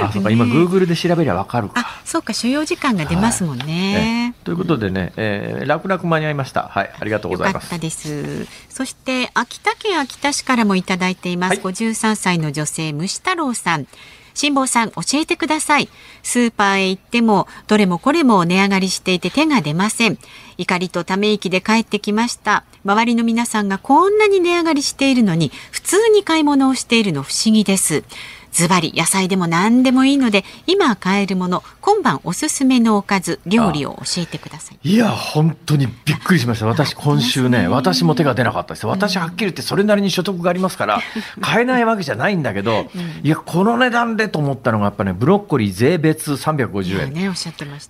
[0.02, 1.82] あ、そうか、今、グーグルで調べりゃわかるか。
[1.82, 4.34] あ、そうか、所要時間が出ますもんね。
[4.40, 6.64] えということでね、えー、楽々間に合いました。
[6.64, 7.82] はい、ありがとうございますよかった。
[7.82, 8.48] です。
[8.70, 11.50] そして秋田県秋田市からもいただいています。
[11.50, 13.88] はい53歳の女性虫太郎さん。
[14.34, 15.90] 辛坊さん教えてください。
[16.24, 20.18] スーパーへ行ってもどれもこれも値上がりしていて手が出ません。
[20.58, 22.64] 怒りとため息で帰ってきました。
[22.86, 28.04] 周りの皆さんがこんなに値上がりしているのに普通に買い物をしているの不思議です。
[28.52, 34.90] ズバリ野菜でも何でもいいので今買えるもの今晩おすすめのおかず料理を教えてください。
[34.90, 36.66] いや、本当にびっくりしました。
[36.66, 38.88] 私、今週ね、私も手が出なかったです。
[38.88, 41.00] 私、はっきり言って、それなりに所得がありますから、
[41.42, 42.90] 買えないわけじゃないんだけど、
[43.24, 47.14] いや、この値段でと思ったのが、やっぱね、ブロッコリー税別350円、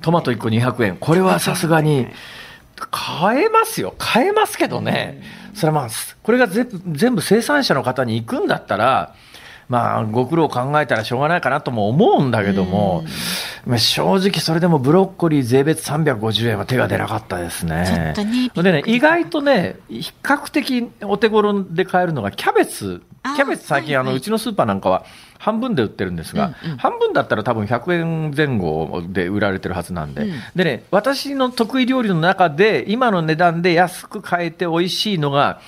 [0.02, 2.08] トマト1個200円、これはさすがに、
[2.92, 3.94] 買えますよ。
[3.98, 5.22] 買えますけどね。
[5.54, 5.90] それはまあ、
[6.24, 9.16] これが全部生産者の方に行くんだったら、
[9.70, 13.04] まあ、ご苦労考えたらしょうがないかなとも思うんだけども、
[13.68, 18.14] まあ正直それでもブロッコリー税別350円は手が出なかったですね。
[18.16, 23.04] ちょっとねでね、意外とね、比較的お手頃で買えるのがキャベツ。
[23.36, 24.14] キャベツ最近、あの、はい。
[24.14, 25.06] はいうちのスーパーなんかは
[25.38, 26.78] 半分で売ってるんですが、うんうん。
[26.78, 30.34] 半分だったら多分100円前後で売られてるはずなんで、うん。
[30.56, 35.62] でね、私の得意料理の中で、今の値段で安く買えて美味しいのが、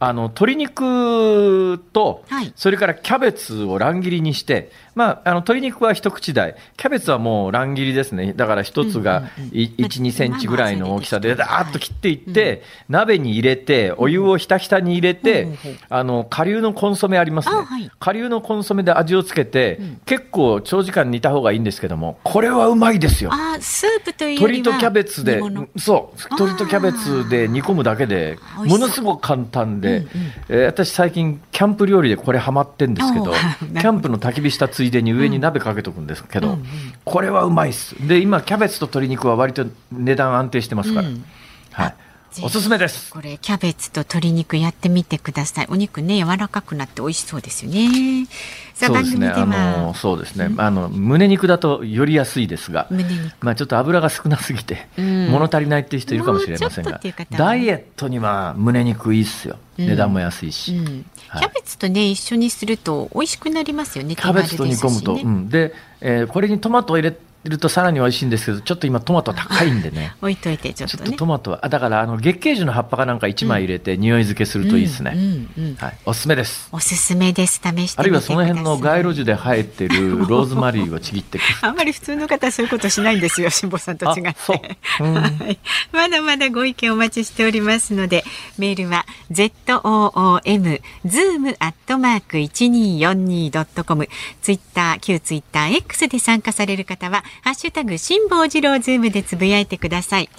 [0.00, 8.32] あの、鶏肉とはい、それからキャベツを乱切りにして、まあ、あの、鶏肉は一口大、キャベツはもう乱切りですね。
[8.34, 15.48] だから一つがうんうんうんい1、2センチぐらいの大きさで、まあまあダーッと切っていって、鍋に入れて、お湯をひたひたに入れうんて
[15.88, 17.54] あの、顆粒のコンソメありますね。
[17.98, 23.30] 顆粒のコンソメで味をつけて、結構長時間煮た方がいいんですけども、これはうまいですよ。
[23.60, 25.40] スープというよりは鶏とキャベツで
[25.76, 30.08] そう、鶏とキャベツで煮込むだけでものすごく簡単で、う
[30.48, 36.64] えー私最近キャンプ料理でこれハマってんですけど、お キーャンプの焚き火したついでに上に鍋かけとくんですけど、うんうん
[37.04, 37.94] これはうまいっす。
[38.08, 41.24] で、今キャベツと鶏肉は割と値段安定してますから、うん
[41.70, 41.94] はい。
[42.42, 43.12] おすすめです。
[43.12, 45.66] これキャベツと鶏肉やってみてください。
[45.70, 48.26] お肉ね柔らかくなって美味しそうですよね。
[48.74, 49.28] さあそうですね。
[49.28, 50.50] あの、そうですね。
[50.56, 53.34] あの、胸肉だとより安いですが、胸肉。
[53.40, 55.28] まあちょっと油が少なすぎて、うん。
[55.28, 59.58] 物足りないっていう人いるかもしれませんがダイエットには胸肉いいっすよ。
[59.78, 59.86] うん。
[59.86, 60.74] 値段も安いし。
[60.74, 61.42] うん、はい。
[61.42, 64.16] キャベツとね一緒にすると美味しくなりますよね。
[64.16, 67.16] キャベツと煮込むと、うん、で、えーこれにトマトを入れ
[67.50, 70.14] るとさらに美味しいんですけど、ちょっと今トマト高いんでね。
[70.22, 75.12] 置いといてちょっちょっととねトマトは、あだからあの月桂樹の葉っぱかなんか1枚入れて匂い付けするといいですね。
[75.14, 76.68] うんうんうんはい、おすすめです。
[76.72, 81.38] おすすめです試してみてくださいあるいはその辺の街路樹で生えてる ローズマリーをちぎって。
[81.60, 84.78] あんまり普通の方はそういうことしないんですよ、辛坊さんと違って。
[85.00, 85.58] うんはい
[85.92, 88.24] まだまだご意見お待ちしておりますので、
[88.58, 94.08] メールは z o o m zoom アットマーク一二四二ドットコム、
[94.42, 100.30] ツイッター旧ツイッター X で参加される方はハッシュタグ辛坊治郎ズームでつぶやいてください。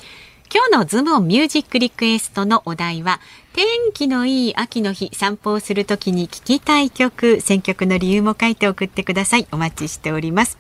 [0.54, 3.20] 今日のズームオンミュージックリクエストのお題は
[3.54, 7.42] 天気のいい秋の日散歩をするときに聴きたい曲。
[7.42, 9.48] 選曲の理由も書いて送ってください。
[9.52, 10.58] お待ちしております。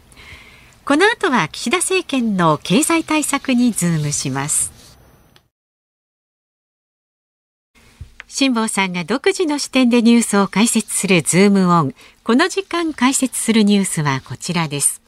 [0.85, 4.71] この後は岸田政権の経済対策にズームします。
[8.27, 11.95] 辛坊さんが独自の視点でニュースを解説するズームオン。
[12.23, 15.04] この時間解説するニュースはこちらです。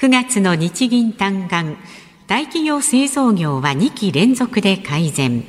[0.00, 1.76] 9月の日銀短観
[2.28, 5.42] 大企業製造業は2期連続で改善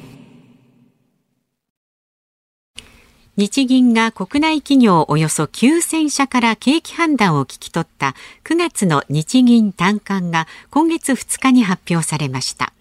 [3.38, 12.74] 日銀が国内企業およそ9000社から景気判断を聞き取った9月の日銀短観が今月2日に発表されました。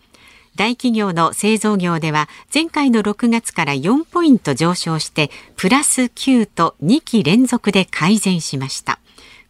[0.56, 8.98] 大企業の製造業では前回の6月から4ポイント上昇してプラス9と2期連続で改善しました。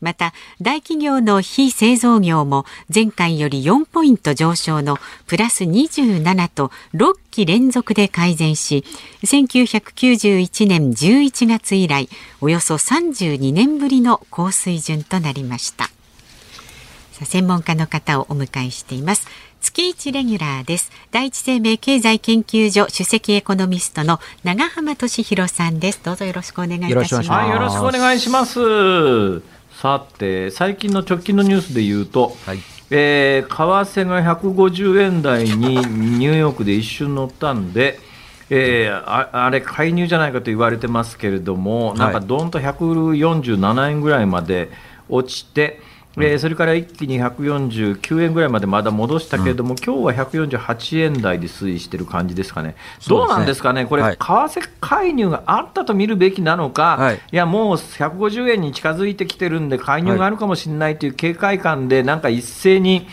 [0.01, 8.85] また大企業の非製造業も前回より4ポイント上昇のプラス27と6期連続で改善し
[9.25, 12.09] 1991年11月以来
[12.41, 15.91] およそ32年ぶりの高水準となりました。
[17.25, 19.27] 専門家の方をお迎えしています。
[19.61, 20.93] 月一レギュラーです。
[21.11, 26.01] 第一生命経済研究所首席エコノミストの長浜俊弘さんです。
[26.05, 27.51] どうぞよろしくお願いいたします。
[27.51, 29.58] よろしくお願いします。
[29.81, 32.59] さて、最近の直近のニュースでいうと、はい、
[32.91, 38.01] えー、為替が150円台にニューヨークで一瞬乗ったんで、
[38.51, 44.73] えー、ああれ、介入じゃないかと言われてますけれども、なんかどんと147円ぐらいまで
[45.09, 45.81] 落ちて、
[46.20, 52.76] えー、それから一気に149円ぐらいまでまだ戻したけれども、うん、今日は148円台で推移している感じですかね、
[53.07, 63.07] どうなんですかね、これ、為替介入があったと見るべきなのか、はい、いや、もう150円に近づいてきてるんで、介入があるかもしれないという警戒感で、なんか一斉に。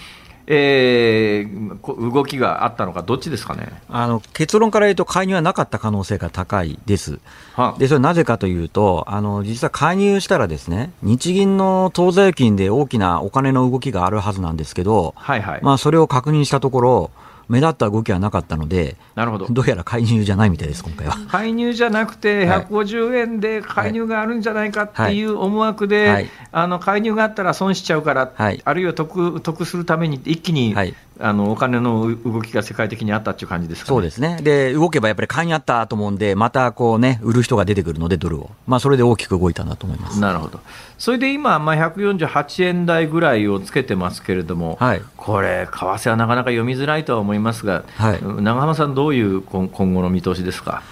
[0.48, 3.82] えー、動きがあったのか、どっちですかね？
[3.90, 7.20] あの結論から言うと、介入はなかった可能性が高いです。
[7.56, 15.60] はでそれなぜかというとあの、実は介入したら、ですね日銀の当座預金で大きなお金の動きがあるはずなんですけど、はいはい。
[15.64, 17.12] まあ、それを確認したところ、
[17.48, 19.48] 目立った動きはなかったので、なるほど。
[19.50, 21.18] どうやら介入じゃないみたいです、今回は。
[21.30, 26.14] 介入じゃなくて、150円で介入があるんじゃないかっていう思惑で、はい。
[26.14, 30.76] はい、あの介入があったら損しちゃうから、はい、あるいは得得するために一気に、
[31.20, 40.20] あのお金の動きが世界的にあったっていう感じですか、ね、そうですね、で動けばやっぱり買いにあったと思うんで、またこうね、売る人が出てくるので、ドルを、まあ、それで大きく動いたんだと思います。
[40.20, 40.60] なるほど、
[40.98, 50.84] それで今、まあ、148円台ぐらいをつけてますけれども、はい、これ、為替はなかなか読みづらいとは思いますが、はい、長浜さん、どういう今後の見通しですか？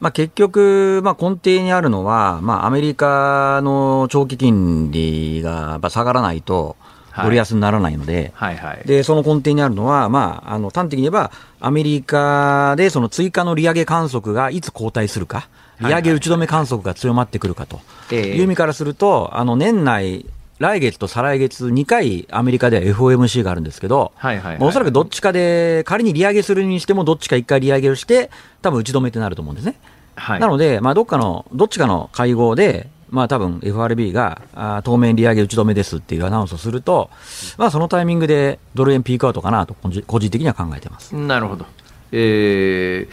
[0.00, 6.76] まあ、結局、まあ、根底にあるのは、まあ、アメリカの長期金利が下がらないと、
[7.16, 8.70] ドル安にならないので、はいはい。
[8.70, 15.48] はい、でその根底にあるのは、まあ、あの端的に言えば、アメリカでその追加の利上げ観測がいつ後退するか、
[15.80, 17.80] 利上げ打ち止め観測が強まってくるかと。
[18.14, 20.26] いう意味からすると、あの年内、
[20.58, 29.76] 来月と再来月2回アメリカでは FOMC があるんですけど、はいはいはい、おそらくどっちかで、仮に利上げするにしてもどっちか1回利上げをして、多分打ち止めってなると思うんですね。
[30.16, 37.10] はい、なので、まあ、どっかの、どっちかの会合で、まあ多分 FRB があ当面利上げ打ち止めですっていうアナウンスをすると、
[37.58, 41.14] まあそのタイミングでドル円ピークアウトかなと個人的には考えてます。
[41.14, 41.66] なるほど、
[42.12, 43.08] え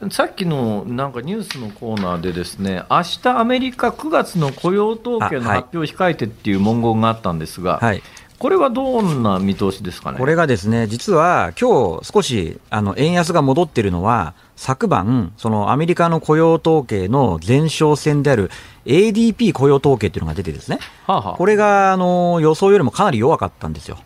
[0.00, 8.02] ー、さっきのなんかニュースのコーナーでですね明日アメリカ9月の雇用統計の発表を控えてっていう文言があったんですが、はい、
[8.38, 10.18] これはどんな見通しですかね？
[10.18, 18.50] これがですね、実は今日少しあの円安が戻っているのは、昨晩、そのアメリカの雇用統計の前哨戦である
[18.88, 23.98] ADP 雇用統計っていうのが出てですね、はあはあ、これがあの予想よりもかなり弱かったんですよ。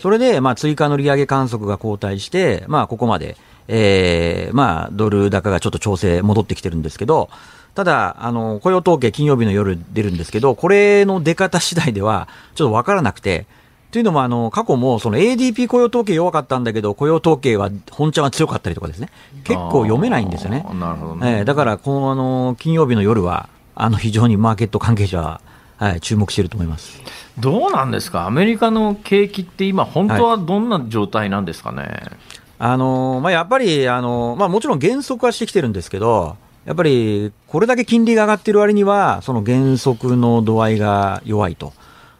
[0.00, 3.36] それで、まあ、追加の利上げ観測が後退して、まあ、ここまで、
[3.68, 7.30] えー、まあ、ドル高がちょっと調整戻ってきてるんですけど、
[7.76, 13.46] ただ、あの、雇用統計金曜日の夜出るんですけど、これの出方次第では、ちょっとわからなくて、
[13.92, 19.10] というのも、あの、過去も、その ADP 雇用統計弱かったんだけど、雇用統計は本ちゃんは強かったりとかですね。
[19.44, 20.66] 結構読めないんですよね。
[20.74, 21.38] なるほどね。
[21.38, 23.48] えー、だから、この、あの、金曜日の夜は、
[23.80, 25.40] あの、非常にマーケット関係者は、
[25.76, 27.00] はい、注目していると思います。
[27.38, 28.26] どうなんですか？
[28.26, 32.10] アメリカの景気って今、本当はどんな状態なんですかね、はい、
[32.58, 41.72] あの、まあ、やっぱり、あの、まあ、もちろん減速はしてきてるんですけど、やっぱり、これだけ金利が上がってる割には、その減速の度合いが弱いと。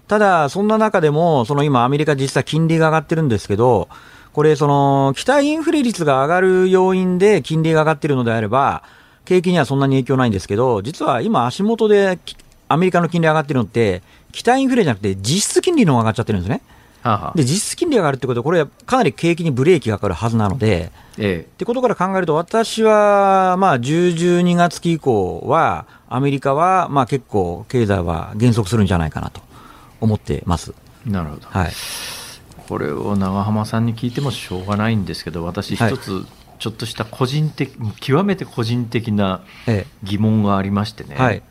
[0.07, 3.89] ただ、そんな中でも、その今、アメリカ実際金利が上がってるんですけど、
[4.33, 8.85] これ、その、期待インフレ率が上がる要因で金利が上がってるのであれば、
[9.29, 12.19] 景気にはそんなに影響ないんですけど、実は今、足元で
[12.69, 16.63] アメリカの金利上がってるのって、期待インフレじゃなくて、実質金利の方が上がっちゃってるんですね。
[17.35, 29.49] で実質金利が上がるってことは、これはかなり景気にブレーキがかかるはずなので、ええ、ってことから考えると、私はまあ10、12月期以降は、アメリカはまあ結構、経済は減速するんじゃないかなと。
[30.01, 30.75] 思ってます。
[31.07, 31.73] なるほど、はい、
[32.69, 36.27] これを長浜さんに聞いてもしょうがないんですけど私一つ、
[36.59, 39.43] ちょっとした個人的極めて個人的な
[40.03, 41.43] 疑問がありましてね、はい、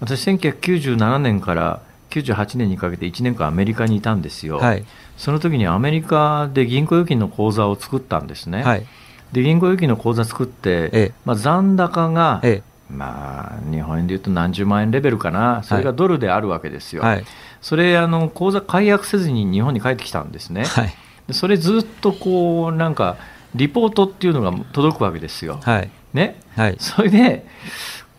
[0.00, 4.84] 私1997年から98年にかけて1年間アメリカにいたんですよ、はい、
[5.16, 8.86] その時にアメリカで銀行預金の口座を作ったんですね、はい、
[9.32, 12.42] で銀行預金の口座作って、ええ、まあ、残高が
[12.90, 17.24] まあ、日本円でいうと何十万円レベルかな、それがドルであるわけですよ、はい、
[17.62, 20.92] それあの、口座解約せずに日本に帰ってきたんですね、はい、
[21.32, 23.16] それずっとこうなんか、
[23.54, 26.40] リポートっていうのが届くわけですよ、はい、ね？
[26.56, 27.46] はい、それで、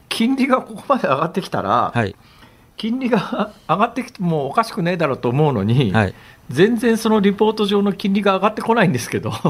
[0.10, 2.16] 金利がここまで上がってきたら、はい、
[2.78, 6.14] 金利が 上がってきてもおかしくねえだろうと思うのに、はい、
[6.50, 9.32] 全然そのリポート上の金利が上がってこないんですけど、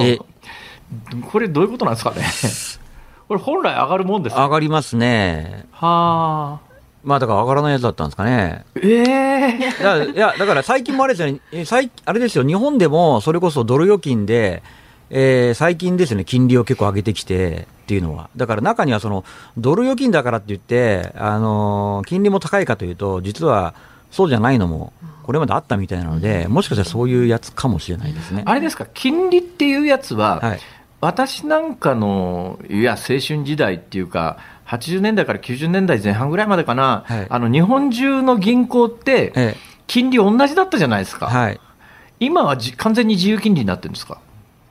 [1.31, 2.25] これ、どういうことなんですかね？
[3.27, 5.65] これ、本来上がるもんです上がりますね。
[5.71, 6.71] はあ。
[7.03, 8.65] まあだから上がらないやつだったんですかね。
[8.75, 9.57] ええ。
[9.57, 14.61] ー、いや、だから最近もあれですよね、最あれですよ、日本でもそれこそドル預金で、
[15.13, 19.25] えー、最近ですね、金利を結構上げてきてっていうのは、だから中にはその
[19.57, 23.75] ドル預金だからって言って、あのー、金利も高いかというと、実は
[24.09, 24.93] そうじゃないのも、
[25.23, 28.43] これまであったみたいなので、もしかしたらそういうやつかもしれないですね。
[28.45, 30.59] あれですか、金利っていうやつは、はい、
[31.01, 34.37] 私なんかの、いや、青春時代っていうか、
[34.67, 39.57] 80年代から90年代前半ぐらいまでかな、はい、あの日本中の銀行って、
[39.87, 41.59] 金利同じだったじゃないですか、はい、
[42.21, 44.19] 今はじ完全に自由金利になってるんですか？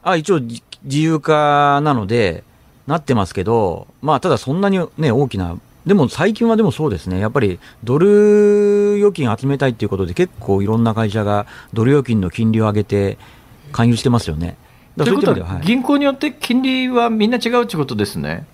[0.03, 2.45] あ一応、自由化なので、
[2.87, 13.17] なってますけど、まあ、ただそんなに、ね、大きな、でも最近はでもそうですね、やっぱりドル預金集めたいっていうことで、結構いろんな会社がドル預金の金利を上げて、
[13.73, 14.57] 勧誘してますよね。
[14.97, 18.45] ということは、銀行によって金利はみんな違うということですね。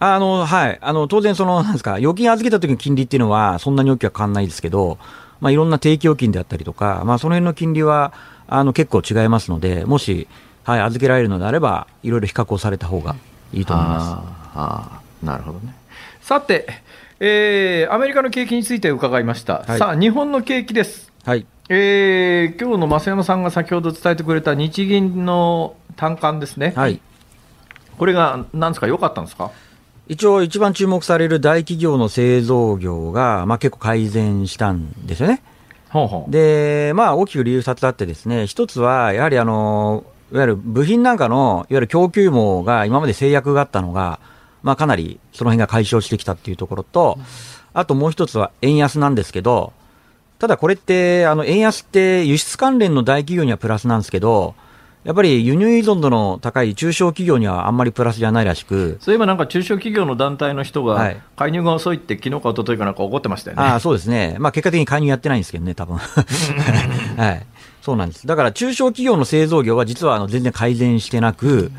[0.00, 0.78] あの、はい。
[0.80, 4.98] あの、当然その、なんですか、預金預けた時の金利っていうのは、そんなに大きくは変わらないですけど、
[5.40, 8.12] まあ、いろんな定期預金であったりとか、まあ、その辺の金利は、
[8.48, 10.26] あの、結構違いますので、もし、
[10.70, 13.16] はい、預けられるのであれば、いろいろ比較をされた方が
[13.52, 14.12] いいと思います。
[14.54, 15.74] ああ、なるほどね。
[16.22, 16.66] さて、
[17.18, 19.64] えー、アメリカの景気について伺いました。
[19.66, 21.12] はい、さあ、日本の景気です。
[21.24, 21.44] はい。
[21.68, 27.00] えー、今日の増山さんが先ほど伝えてくれた日銀の単価ですね、はい、
[27.96, 29.50] これがなんですか、良かったんですか？
[30.08, 35.42] 一応、一番注目される大企業の製造業が、まあ、結構改善したんですよね。
[35.90, 44.20] ほうほうで、まあ、大きく理由2つあって、ですね一つはやはりあのいわゆる部品なんかのいわゆる供給網が今まで制約があったのが、
[44.62, 47.18] まあ、かなりその辺が解消してきたっていうところと、
[47.72, 49.72] あともう一つは円安なんですけど、
[50.38, 54.54] ただこれって、あの、円安って輸出関連の大企業にはプラスなんですけど、
[55.04, 63.62] やっぱり輸入依存度の高い中小企業にはあんまりプラスじゃないらしく、そういえばなんか中小企業の団体の人が、介入が遅いって、昨日か一昨日かなんか怒ってましたよね。
[63.62, 65.96] あそうですね、まあ、結果的に介入やってないんですけどね、多分。
[67.16, 67.46] はい、
[67.82, 71.72] そうなんです、だから中小企業の製造業は実はあの全然改善してなく、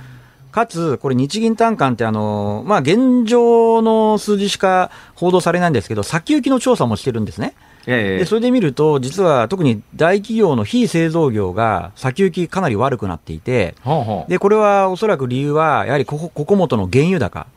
[0.52, 7.56] かつ、これ、日銀短観ってあの、まあ、現状の数字しか報道されないんですけど、先行きの調査もしてるんですね。
[7.88, 14.30] ええ、でそれで見ると、実は特に大企業の非製造業が先行きかなり悪くなっていて、ほうほう。
[14.30, 17.48] でこれはおそらく理由は、やはりここここ元の原油高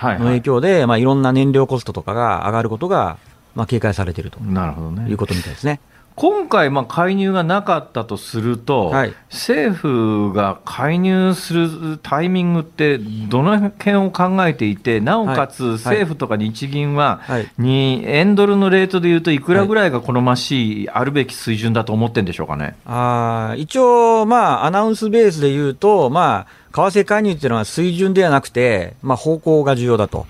[0.00, 0.78] の影響で、はい。
[0.78, 3.18] はい、まあ、いろんな燃料コストとかが上がることが、
[3.54, 5.80] まあ、警戒されているとなるほど、ね、いうことみたいですね。
[6.16, 17.20] 今回、介入がなかったとすると、はい、政府が介入するタイミングって、どの辺を考えていて、なおかつ政府とか日銀は、
[17.58, 22.76] に円ドルのレートでいうと、いくらぐらいが好ましい、あるべき水準だと思ってるんでしょうかね。
[22.86, 30.26] あ一応、まあ、アナウンスベースでいうと、まあ、為替介入っていうのは水準ではなくて、まあ、方向が重要だと。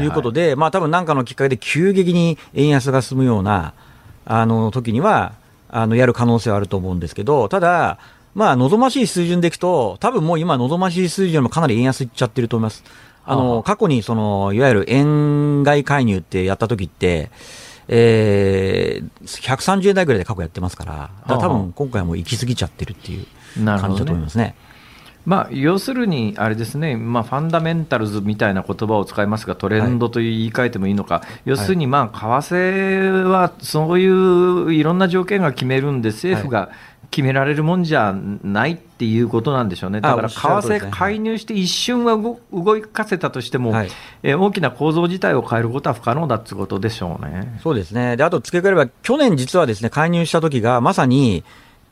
[0.00, 3.74] いうことで、はいはい、まあ多分なんかのきっかけで急激に円安が進むような、
[4.30, 5.32] あの時には
[5.70, 7.98] あのやる可能性はあると思うんですけど、ただ、
[8.34, 12.84] まあ、望ましい水準でいくと、多分もう今、望ましい水準もかなり円安いっちゃってると思います。
[13.24, 17.30] あの過去にそのいわゆる円買い介入ってやった時って、
[17.86, 23.26] えー、130円台ぐらいで過去やってますから、から多分今回はもう行き過ぎちゃってるっていう
[23.64, 24.54] 感じだと思いますね。
[25.26, 36.70] まあ、要するに、あれですね、まあ、ファンダメンタルズみたいな言葉を使いますが、トレンドと言い換えてもいいのか、はい、要するに、まあ、為替はそういういろんな条件が決めるんで、政府が
[37.10, 43.90] 決められるもんじゃないっていうことなんでしょうね、だから為替介入して一瞬は動かせたとしても、はい、
[44.22, 47.58] え大きな構造自体を変えることは不可能だってことでしょうね。
[47.62, 51.44] そうですね、であと付け加えれば、去年、実はですね介入した時が、まさに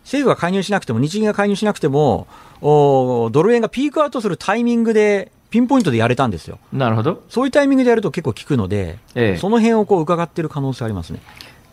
[0.06, 2.28] 政府が介入しなくても、日銀が介入しなくても、
[2.62, 6.58] おドル円がピークアウトするタイミングで、ピンポイントでやれたんですよ。
[6.72, 7.24] なるほど。
[7.28, 11.20] そういうタイミングでやると結構効くので、ええ、その辺をこう伺っている可能性ありますね。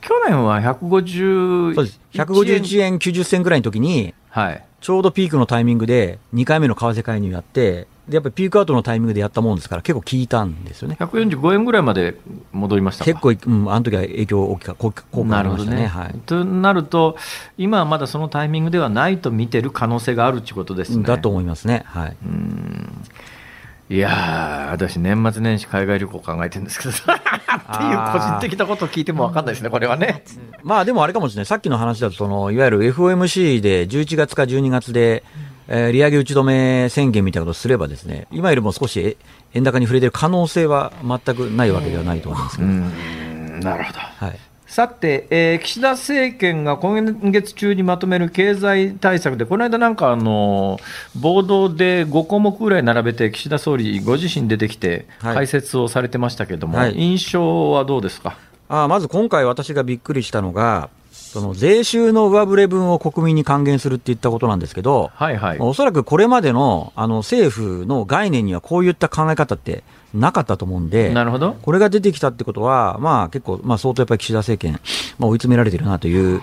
[0.02, 12.18] 去年は150そうです151円90銭ぐらいの時に、はい、ちょうどピークのタイミングで2回目の為替介入やって、でやっぱりピークアウトのタイミングでやったもんですから、結構効いたんですよね145円ぐらいまで
[12.52, 15.04] 戻りました結構、うん、あの時は影響大きか、効果
[15.40, 15.84] ありましたね。
[15.84, 17.16] ねはい、となると、
[17.58, 21.04] 今はまだそのタイミングではないと見てる可能性があるということですね。
[21.06, 21.84] だと思いますね。
[21.86, 23.06] はい、うん
[23.94, 27.08] いや私、年末年始海外旅行考えてるんですけど っていう
[28.12, 30.24] 個人的なことを聞いても分かんないですね、これはね。
[30.64, 35.24] まあでもあれかもしれない、さっきの話だとその、いわゆる FOMC で11月か12月で、
[35.68, 39.16] えー、利上げ打ち止め宣言みたいなことをすればですね、今よりも少し
[39.54, 42.70] 円高に触れてる可能性は全くないわけではないと思いますけど。
[42.70, 44.00] なるほど。
[44.26, 44.40] はい。
[44.74, 47.00] さて、えー、岸田政権が今
[47.30, 50.80] 月中にまとめる経済対策で、この間なんかあの、
[51.16, 58.36] ボードで5項目ぐらい並べて、岸田総理ご自身出てきて、解説をされてましたけれども、はい、印象はどうですか？
[58.68, 69.84] あまず今回、私がびっくりしたのが、その税収の上振れ分を国民に還元するって言ったことなんですけど、はいはい、おそらくこれまでのあの政府の概念にはこういった考え方って
[70.14, 71.54] なかったと思うんで、なるほど。
[71.62, 74.80] これが出てきたってことは、まあ、結構、まあ、相当やっぱり岸田政権、
[75.18, 76.42] まあ、追い詰められてるなという、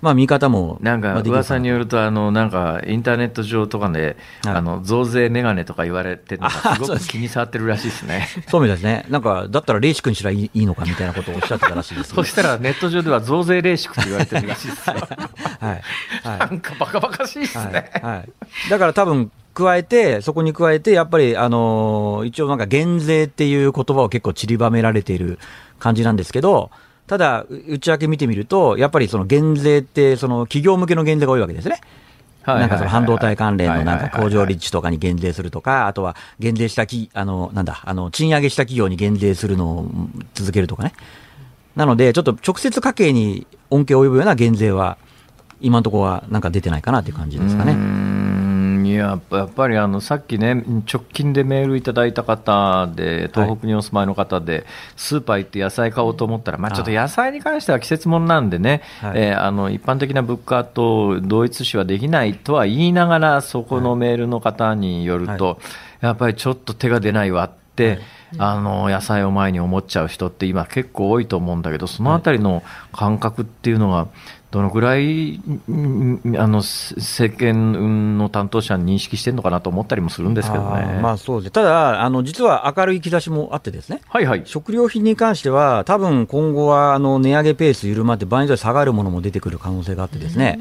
[0.00, 8.28] まあ、見方もなんか噂によるとあの、なんかインターネット上とかで、はい、あの増税メガネとか言われてるのが、すごく気に障ってるらしいですね。
[8.48, 15.82] そうみたいですね、なんかだったらレーシックにしらいいのかみたいなことをおっしゃってたらしいです、そしたらネット上では増税レーシックと言われてるらしいですよ、はい
[16.28, 17.90] はい、なんかバカバカしいですね。
[18.02, 18.28] はい、はい、
[18.70, 25.38] だから多分加えて、そこに加えて、やっぱり、あの一応なんか減税っていう言葉を結構散りばめられている
[25.78, 26.70] 感じなんですけど、
[27.06, 31.80] ただ、内訳見てみると、やっぱりその減税って、その企業向けの減税が多いわけですね。
[32.44, 39.90] なんかその半導体関連のなんか工場立地とかに減税するとか、あとは減税したき、あの、なんだ、あの、賃上げした企業に減税するのを
[40.34, 40.92] 続けるとかね。
[41.76, 44.98] なので、ちょっと直接家計に恩恵を及ぶような減税は、
[45.60, 48.31] 今のところはなんか出てないかなっていう感じですかね。
[48.92, 50.54] いややっぱりあのさっきね、
[50.92, 54.66] 直近でメールいただいた方で、東北にお住まいの方で、
[54.96, 65.56] スーパー行って野菜買おうと思ったら、まあ、ちょっと野菜に関しては季節物なんでね、はい、えー、あの一般的な物価と同一視はできないとは言いながら、そこのメールの方によると、はい、
[66.06, 67.88] やっぱりちょっと手が出ないわって。
[67.88, 68.00] はい。
[68.38, 74.08] あの野菜を前に思っちゃう人って今結構多いと思うんだけどそのあたりの感覚っていうのが
[74.52, 75.40] どのぐらい
[76.36, 81.00] あの政権の担当者に認識してるのかなと思ったりもするんですけどね。
[81.00, 81.52] まあそうです。
[81.52, 90.58] ただあの、実は明るい兆しもあってですね、はいはい、食料品に関しては、多分今後はあの値上げペース緩まって、場合によっては下がるものも出てくる可能性があってですね、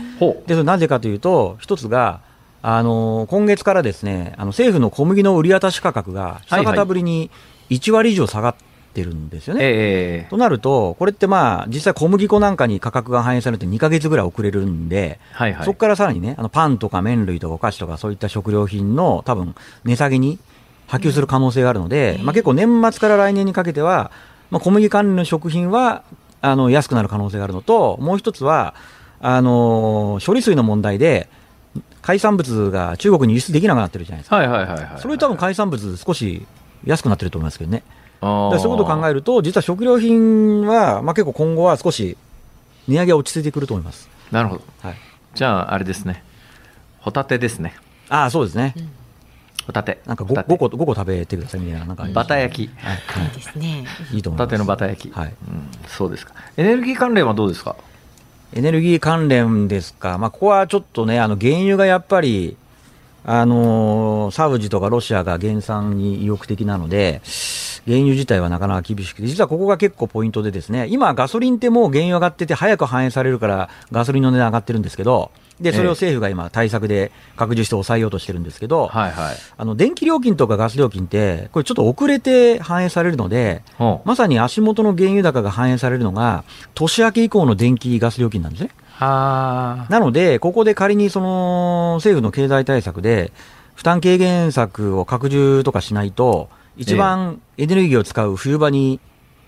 [0.48, 2.22] でそれなぜかというと、一つが、
[2.62, 7.32] あの今月からですねあの政府の小麦の売り渡し価格が久方ぶりに
[7.72, 9.60] 1割以上下がって、ってるんですよね。
[9.64, 20.38] えー、となると、これってまあ、実際小麦粉なんかに価格が反映されて2か月ぐらい遅れるんで、はいはい、そこからさらにね、あのパンとか麺類とかお菓子とかそういった食料品の多分値下げに
[20.88, 24.12] 波及する可能性があるので、まあ、結構年末から来年にかけては、
[24.50, 26.04] まあ、小麦関連の食品は
[26.42, 28.76] あの安くなる可能性があるのと、もう一つは、
[29.24, 31.30] あの処理水の問題で、
[32.02, 34.38] 海産物が中国に輸出できなくなってるじゃないですか、
[34.98, 36.46] それ多分海産物、少し
[36.84, 37.84] 安くなってると思いますけどね。
[38.22, 42.16] そういうことを考えると、実は食料品は、まあ、結構今後は少し
[42.88, 44.96] 値上げは落ち着いてくると思いますなるほど、はい、
[45.34, 46.24] じゃあ、あれですね、
[47.00, 47.76] ホタテですね。
[48.10, 48.76] ああ、そうですね。
[49.66, 50.00] ホタテ。
[50.06, 52.72] なんか 5, 5, 個 ,5 個食べてくださいみたいな、なんかバタ焼き。
[52.78, 53.86] はい、いいですね。
[54.12, 54.48] いいと思います。
[54.48, 55.14] ホタテのバタ焼き。
[55.14, 55.34] はい、うん。
[55.88, 56.34] そうですか。
[56.58, 57.76] エネルギー関連はどうですか？
[58.54, 62.58] エネルギー関連ですか、まあ、ここはちょっとね、あの原油がやっぱり、
[63.24, 67.22] あのー、サウジとかロシアが減産に意欲的なので、
[67.88, 83.62] 原油自体はなかなか厳しくて、実はここが結構ポイントでですね、今、ガソリンってもう原油上がってて、早く反映されるから、ガソリンの値段上がってるんですけど、で、それを政府が今、対策で拡充して抑えようとしてるんですけど、はいはい、あの電気料金とかガス料金って、これちょっと遅れて反映されるので、
[84.04, 88.72] まさに足元の原油高が反映されるのが、年明け以降の電気・ガス料金なんですね。
[89.00, 93.32] なので、ここで仮にその政府の経済対策で、
[93.76, 99.00] 負担軽減策を拡充とかしないと、一番エネルギーを使う冬場に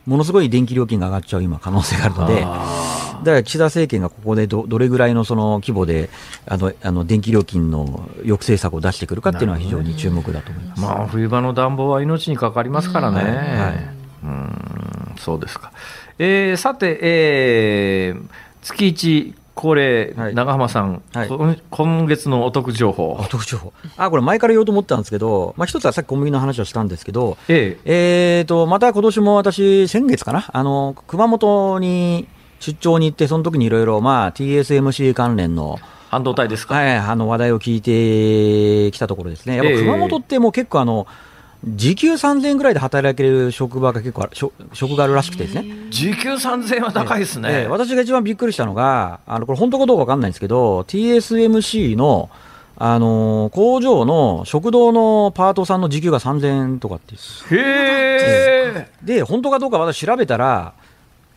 [0.06, 6.10] ものすごい電気料金が上がっちゃう今、可能性があるので、だから岸田政権がここでどどれぐらいのその規模で
[6.46, 13.18] あのあの電気料金の抑制策を出してくるかっていうのは非常に注目だと思います、まあ、冬場の暖房は命にかかりますからね。
[13.18, 15.72] はい、はい、うんそうですか、
[16.20, 18.28] えー、さて、えー、
[18.62, 19.34] 月1
[19.64, 23.14] これ、はい、長浜さん、はい、今月のお得情報。
[23.14, 23.72] お得情報。
[23.96, 28.40] あ、これ前から言おうと思ったんですけど、まあ一つはさっき小麦の話をしたんですけど、ええ。
[28.40, 32.28] えー、と、また今年も私、先月かな、あの、熊本に
[32.60, 41.14] 出張に行って、その時にいろいろ、まあ TSMC 関連の、半導体ですか、はい、あの話題を聞いてきたところですね、やっぱ熊本ってもう結構あの、え
[41.66, 44.28] 時給3000円ぐらいで働ける職場が結構
[44.74, 45.66] 職があるらしくてですね。
[45.90, 52.30] 時給3000円は高いですね、私が一番びっくりしたのが、あのこれ、本当かどうか分かんないんですけど、TSMC の
[52.76, 57.14] あの工場の食堂のパートさんの時給が3000円とかって
[57.56, 60.74] へで本当かどうか私調べたら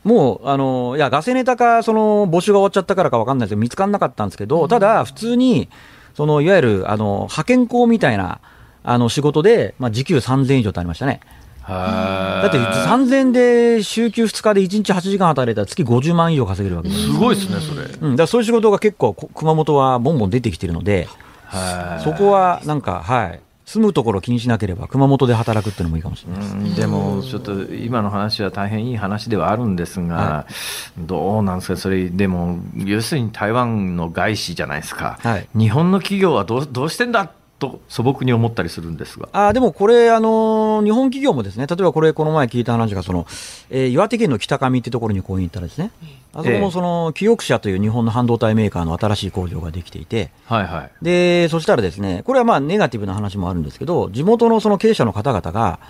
[0.03, 5.69] もう、あのいや、ガセネタか、その募集が終わっちゃったからか分かんないですけど、見つからなかったんですけど、ただ、普通に、
[6.15, 8.41] そのいわゆるあの派遣工みたいな
[8.87, 11.21] あの仕事で、まあ、時給3000円以上ってありましたね。
[11.69, 17.03] だって3000円で週休2日で1日8時間働いたら月50万以上稼げるわけです。
[17.03, 18.09] すごいですね、それ。
[18.09, 21.09] うん、だそういう仕事が結構、熊本はボンボン出てきてるので、
[22.05, 39.29] そこはなんか、はい、住むところ気にしなければ熊本で働くっていうのもいいかもしれないです、ね、でもちょっと今の話は大変いい話ではあるんですが、はい、どうなんですか、それでも要するに台湾の外資じゃないですか、はい、日本の企業はどうどうしてんだと素朴に思ったりするんですが。
[39.33, 43.27] あでもこれあの、日本企業もですね例えばこれ、この前聞いた話がその、
[43.71, 45.91] えー、岩手県の北上ってところにこう行ったらですね、
[46.35, 55.81] あそこもその、キオク社という日本の半導体メーカーの新しい工場ができていて、はいはい、でそしたらですねこれはまあネガティブな話もあるんですけど、地元のその経営者の方々が、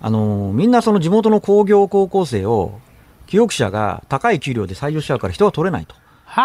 [0.00, 2.78] あのみんなその地元の工業高校生を、
[3.26, 5.96] キオク社が高い給料で採用しちゃうから人は取れないと。
[6.26, 6.42] は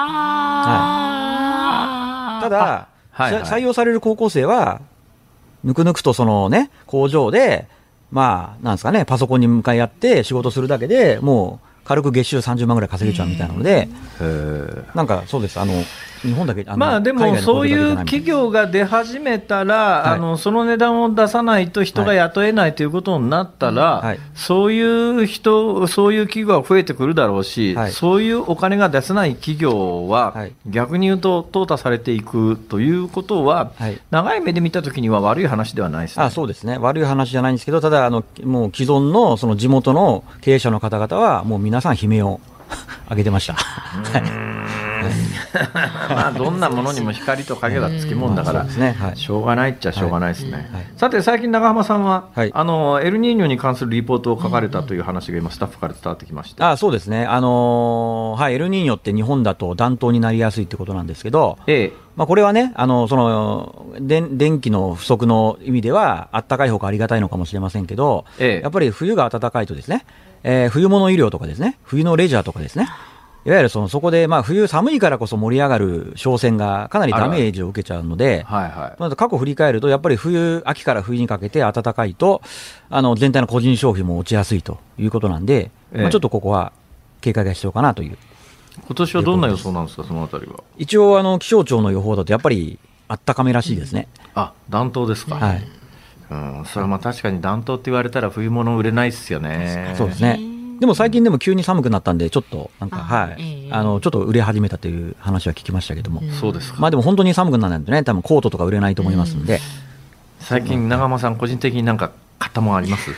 [2.37, 2.90] はい、ただ
[3.21, 4.81] はいはい、採用される高校生は、
[5.63, 7.67] ぬくぬくとそのね、工場で、
[8.11, 13.89] まあ、なんですかね、パソコンに向かい合って仕事するだけでもう、軽く月収30万ぐらい稼げちゃうみたいなので、
[14.95, 15.73] なんかそうです、あの
[16.21, 33.71] 日本だけまあでもそういう企業が出始めたら、はい、あのその値段を出さないと人が雇えないということになったら、はい、そういう人、そういう企業が増えてくるだろうし、はい、そういうお金が出せない企業は、逆に言うと、淘汰されていくということは、
[34.11, 42.39] 長い目で見たときには悪い話ではないです、ね、あそうですね、悪い話じゃないんですけど、ただ、あのもう既存のその地元の経営者の方々は、もう皆さん、悲鳴を
[43.09, 43.55] 上げてました。
[46.09, 48.65] まあどんなものにも光と影がつきもんだから、
[49.15, 57.25] しょうがないっちゃしょうがないですね、さて最近長浜さんは、あのエルニーニョに関するリポートを書かれたという話が今スタッフから伝わってきましてあそうですね。
[57.25, 61.93] あのはいエルニーニョって日本だと暖冬になりやすいってことなんですけど、ええ。
[62.15, 70.05] まあ、これはね、あのその電電気の不足の意味では、あったかいほかありがたいのかもしれませんけど、ええ、やっぱり冬が暖かいとですね、
[70.43, 72.89] えー、冬物医療とかですね、冬のレジャーとかですね、
[73.43, 82.41] いわゆるそのそこで、まあ、冬寒いからこそ盛り上がる商船がかなりダメージを受けちゃうので、はいはい、まず過去振り返ると、やっぱり冬、秋から冬にかけて暖かいと、
[82.89, 86.71] あの全体の個人消費も落ちやすいということなんで、ええ、まあ、ちょっとここは
[87.21, 88.17] 警戒が必要かなという。
[88.85, 90.63] 今年はどんな予想なんですか、そのあたりは？
[90.77, 94.07] 一応あの、気象庁の予報だと、やっぱりあったかめらしいですね。
[94.35, 95.35] あ暖冬ですか。
[95.35, 95.80] はい
[96.31, 99.93] うん、それはまあ確かに暖冬って言われたら冬物売れないですよね。
[99.97, 100.39] そうですね。
[100.79, 106.23] でも最近でも急に寒くなったんで、ちょっと、なんか、はい、あの、ちょっと売れ始めたという話は聞きましたけども。
[106.39, 109.59] そうですまあでも本当に寒くならないとね、多分コートとか売れないと思いますんで。
[110.39, 113.11] 最近、長間さん、個人的になんか買ったもんあります？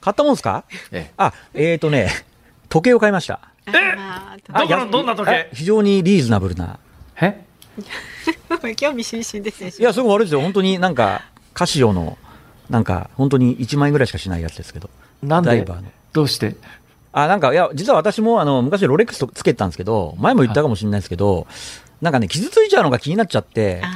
[0.00, 0.64] 買ったもんですか？
[0.92, 1.12] ええ。
[1.18, 2.08] あ、えっ、ー、とね、
[2.70, 3.40] 時計を買いました。
[3.66, 5.50] えどこの、どんな時計？
[5.52, 6.78] 非常にリーズナブルな。
[7.20, 7.44] え？
[8.76, 9.72] 興味津々ですね。
[9.78, 10.40] いや、すごい悪いですよ。
[10.40, 11.22] 本当になんか、
[11.60, 12.16] カシオの、
[12.70, 14.88] なんか、本当に1万円ぐらいしかしないやつですけど。
[15.22, 15.62] なんで？
[16.14, 16.56] どうして？
[17.12, 21.46] あ、なんか、いや、実は私も、あの、昔ロレックスつけてたんですけど、前も言ったかもしれないですけど、
[22.00, 23.82] なんかね、傷ついちゃうのが気になっちゃって。
[23.84, 23.90] ああ、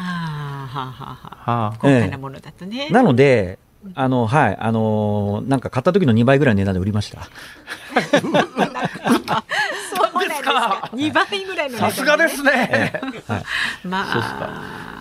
[0.78, 1.76] はあ、はあ、はあ。
[1.80, 2.90] 高価なものだとね。
[2.90, 3.58] なので、
[3.94, 7.22] あの、はい、あのー、なんか買った時の2倍ぐらいの値段で売りました。
[8.12, 10.90] そうなんですか。
[10.92, 13.00] 2倍ぐらいの値段、ね、さすがですね。
[13.26, 13.44] はい、
[13.86, 14.93] まあ。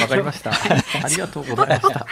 [0.00, 0.50] わかりました。
[0.50, 2.06] ありがとうございました。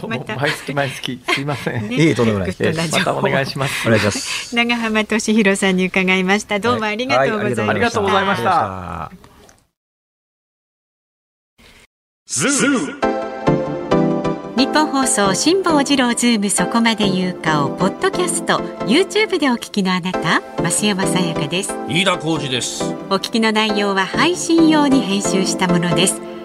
[0.00, 1.92] どうも毎月毎月すいません。
[1.92, 2.92] いいとんでもないです。
[2.92, 3.88] またお願いします。
[3.88, 4.56] お願いします。
[4.56, 6.58] 長浜俊弘さんに伺いました。
[6.58, 7.70] どうもありがとうございました。
[7.70, 9.12] ありがとうございました。
[12.26, 13.12] ズー
[14.56, 26.31] ニッポン放送辛坊治郎ズームそこまで言うかをポッドキャスト YouTube でお聞きのあなた増山さやかです飯田浩司ですお聞きの内容は配信用に編集したものです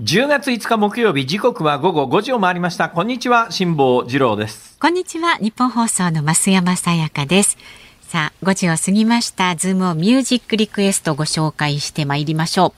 [0.00, 2.88] 10月5日木曜日時刻は午後5時を回りました。
[2.88, 4.78] こんにちは辛坊治郎です。
[4.78, 7.58] こんにちはニッポン放送の増山さやかです。
[8.02, 9.56] さあ5時を過ぎました。
[9.56, 12.72] ズームオンミュージックリクエストご紹介してまいりましょう。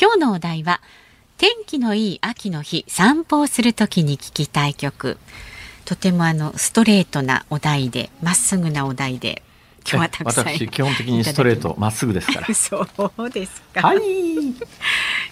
[0.00, 0.80] 今日のお題は
[1.36, 5.18] 天気のいい秋の日散歩をするときに聞きたい曲。
[5.84, 9.42] とてもあのストレートなお題でまっすぐなお題で
[9.88, 12.46] 今日はたくさん私基本的にストレートまっすぐですから。
[12.54, 12.86] そ
[13.18, 13.82] うですか。
[13.82, 13.98] はい、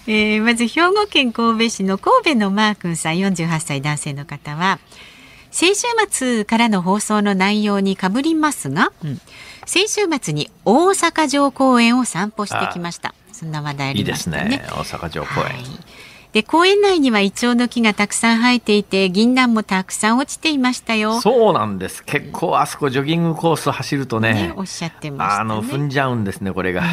[0.06, 4.78] えー、まず兵庫県神戸市の神戸のマー君さん48歳男性の方は
[5.50, 9.20] 先週末からの放送の内容にかぶりますが、うん、
[9.66, 13.14] 先週末に大阪城公園を散歩してきました。
[13.32, 14.48] そんな話題ありましたね。
[14.48, 14.62] ね。
[14.68, 15.54] 大阪城公園、はい
[16.32, 21.20] で公園内にはイチョウの木がたくさん生えていて銀杏もたくさん落ちていましたよ。
[21.20, 22.04] そうなんです。
[22.04, 26.84] 結構あそこジョギングコース走るとね、ね、おっしゃってました、ね、あの踏んじゃうんですねこれが。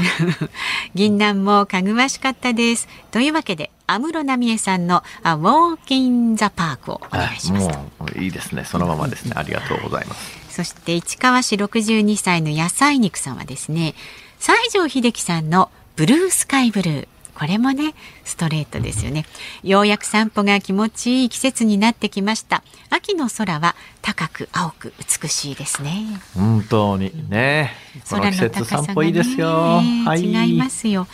[0.96, 2.88] 銀杏もかぐわしかったです。
[3.12, 9.34] というわけで安室奈美恵さんのあウォーキンザパークをお願いしますもういいですねそのままですね。
[9.36, 10.48] ありがとうございます。
[10.50, 13.94] そして市川市62歳の野菜肉さんはですね
[14.40, 17.08] 西城秀樹さんのブルースカイブルー
[17.38, 19.24] これもねストレートですよね。
[19.64, 22.64] ようやく散歩が気持ちいい季節になってきました。
[22.90, 26.20] 秋の空は高く青く美しいですね。
[26.34, 27.74] 本当にね。
[28.10, 31.06] この季節散歩いいですよ、はい、違いますよ。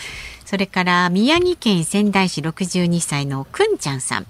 [0.45, 4.25] それから宮城県仙台市62歳のくんちゃんさん。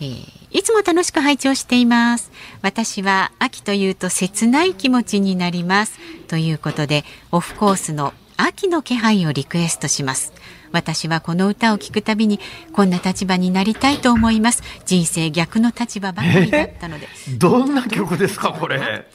[0.00, 2.30] えー、いつも楽しく拝聴しています。
[2.60, 5.98] 私は秋というと切ない気持ちになります。
[6.26, 10.32] ということでオフコースの秋の気配をリクエストします
[10.72, 12.40] 私はこの歌を聴くたびに
[12.72, 14.62] こんな立場になりたいと思います。
[14.86, 19.06] 人生逆の立場ばかりだったので、 えー、どんな曲ですかこれ？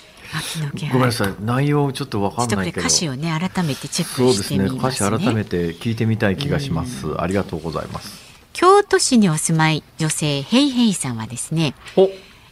[0.91, 1.33] ごめんなさい。
[1.41, 2.81] 内容ちょっとわかんないけど。
[2.81, 8.23] 歌詞をね改めてチェックしてみます、ね、歌詞改めて聞いてみたい気がします、ありがとうございます。
[8.53, 11.73] 京都市にお住まい女性ヘイヘイさんはですね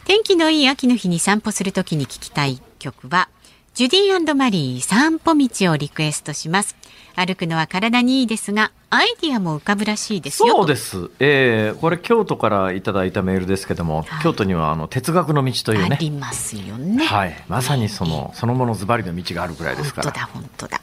[0.04, 3.28] 天気のいい秋の日に散歩するときに聞きたい曲は
[3.74, 6.76] ジュディマリー散歩道をリクエストします
[7.14, 15.88] 歩くのは体にいいですがアイディアも浮かぶらしいですそうです、えー、これ京都からいただいたメールですけども、はい、京都にはあの哲学の道というね。
[15.92, 20.10] ありますよね、はい、まさにその、えー、そのものズバリの道があるぐらいですから。
[20.10, 20.80] 本当だ本当だ。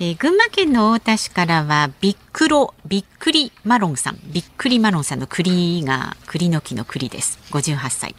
[0.00, 4.18] えー、群馬県の太田市からはビックロびっくりマロンさん。
[4.24, 7.38] びっくりマロンさんの栗が栗の木の栗です。
[7.50, 8.14] 58歳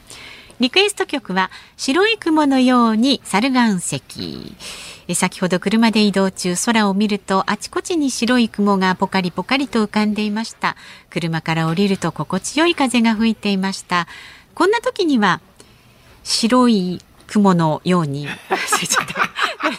[0.59, 4.01] リクエスト曲は白い雲のように猿岩石。
[5.15, 10.75] 先ほど車で移動中空を見るとあちこちに白い雲がポカリポカリと浮かんでいました。
[11.09, 14.07] 車から降りると心地よい風が吹いていました。
[14.55, 15.41] こんな時には
[16.23, 18.27] 白い雲のように。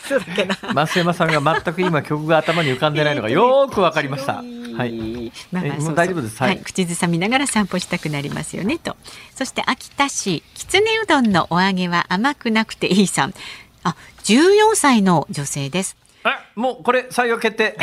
[0.75, 4.43] 増山さんが全く今曲が頭に浮かんでないのがよくわかりました。
[4.77, 5.33] はい。
[5.53, 5.65] まあ、
[5.95, 6.43] 大丈夫です。
[6.43, 8.97] はい、口ずさみながら散歩したくなりますよねと。
[9.35, 13.35] そして秋田市きつねうどんのお揚げは甘くなくていいさん。
[13.83, 15.97] あ、14歳の女性です。
[16.55, 17.77] もうこれ採用決定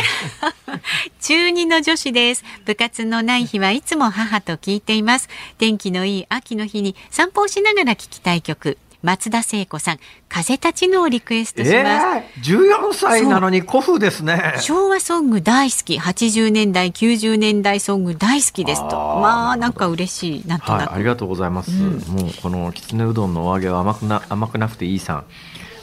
[1.22, 5.30] 中2の女子です部活のない日はいつも母と聞いています
[5.60, 10.00] 天気のいい秋の日に散歩をしながら聞きたい曲松田聖子さん
[10.30, 14.56] 風立ちぬをリクエストします、えー、14歳なのに古風ですね。
[14.60, 15.98] 昭和ソング大好き。
[15.98, 18.96] 80年代90年代ソング大好きですと。
[18.96, 25.26] まあなんか嬉しいなんとなく、はい、ありがとうございます、うん、もうこのきつねうどんのお揚げは甘くな甘くなくていいさん。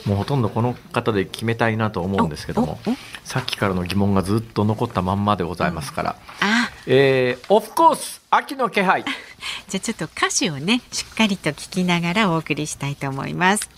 [0.06, 2.78] もうほとんどこの方で決めたいなと思うんですけども
[3.24, 6.57] さっきからの疑問がずっと残ったまんまでございますから、うん、あ
[6.90, 9.04] えー、オフコース秋の気配。
[9.68, 13.68] じゃあちょっと歌詞をねしっかりと聞きながらお送りしたいと思います。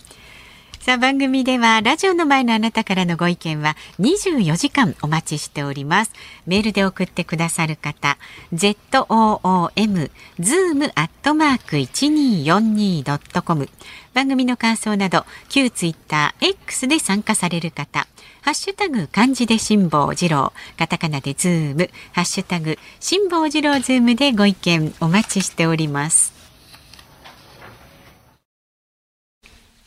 [0.79, 6.13] さあ番組ではラジオの前のあなたからのご意見は24時間お待ちしております。
[6.47, 8.17] メールで送ってくださる方
[8.53, 10.09] zoom
[10.39, 13.69] zoom アットマーク 1242.com
[14.13, 18.07] 番組の感想など旧ツイッター X で参加される方
[18.41, 26.33] ハッシュタグ漢字で辛坊治郎、カタカナでズーム、ハッシュタグ辛坊治郎ズームでご意見お待ちしております。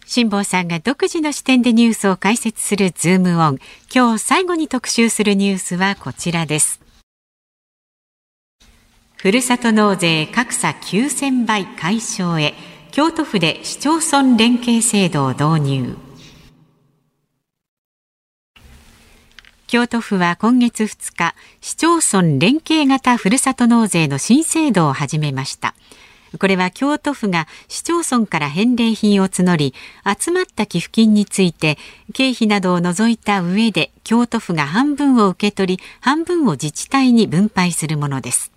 [0.06, 3.58] 辛坊さんが独自の視点でニュースを解説するズームオン。
[3.92, 6.80] 今日最後に特集するニュースはこちらです。
[9.16, 12.54] ふるさと納税格差9000倍解消へ、
[12.92, 16.03] 京都府で市町村連携制度を導入。
[19.66, 25.74] 京都府は今月2日、市町村連携型ふるさと納税の新制度を始めました。
[26.38, 29.74] これは京都府が市町村から返礼品を募り、
[30.20, 31.78] 集まった寄付金について
[32.12, 38.53] 経費などを除いた上で京都府が半分を受け取り、半分を自治体に分配するものです。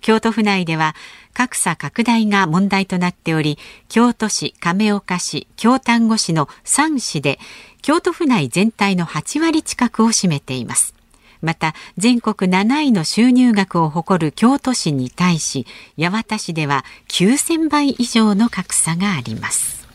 [0.00, 0.94] 京都府内では
[1.34, 7.38] 格差拡大が問題となっており、京都市、亀岡市、京丹後市の3市で、
[7.80, 10.98] 京都府内全体の8割近くを占めています。
[11.40, 19.86] また全国7位の収入額を誇る京都市に対し八幡市では9000倍以上の格差があります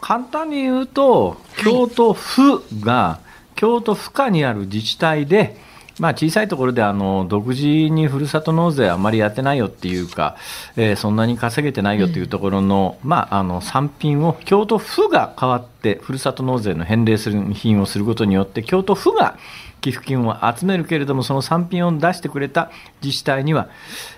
[0.00, 3.20] 簡単に言うと京都府が、
[3.54, 5.56] 京都府下にある自治体で
[5.98, 10.36] まあ、小さいところであの独自にふるさと納税あまりやってないよっていうか、
[10.76, 19.38] えー、そんなに稼げてないよっていうところのうん、まあ、あの産品を京都府が変わってふるさと納税の返礼する品をすることによって京都府が
[19.80, 22.70] 寄付金を集めるけれどもその産品を出してくれた
[23.02, 23.68] 自治体には、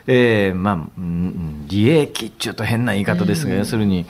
[0.06, 1.00] えーまあ、
[1.68, 4.06] 利益っていうと変な言い方ですが、うん、要するに。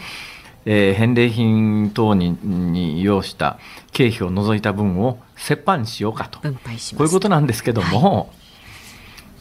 [0.68, 3.56] えー、返礼品等にに要した
[3.92, 6.40] 経費を除いた分を折半しようかと。
[6.40, 8.26] こういうことなんですけども、はい、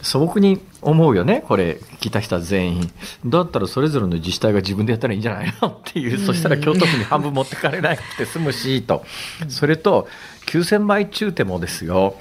[0.02, 2.92] 素朴に思うよねこれ来た人は全員。
[3.24, 9.04] だったらそれぞれの自治体が自分でやったらいいんじゃないのっていう、そしたら京都府に半分持ってかれなくて済むしと、
[9.48, 10.06] それと
[10.46, 12.16] 9000倍中手もですよ。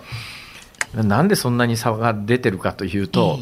[0.94, 3.40] なんでそんなに差が出てるかというと、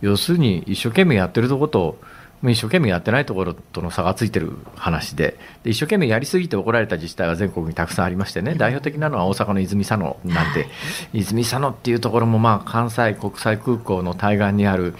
[0.00, 1.98] 要するに一生懸命やってるとこと
[2.42, 10.68] 一生懸命やってないところとの差がついてる話でで一生懸命やりすぎて怒られた自治体は全国にたくさんありましてね代表的なのは大阪の泉佐野なんで、
[11.12, 14.94] 泉佐野っていうところもまあ関西国際空港の対岸にある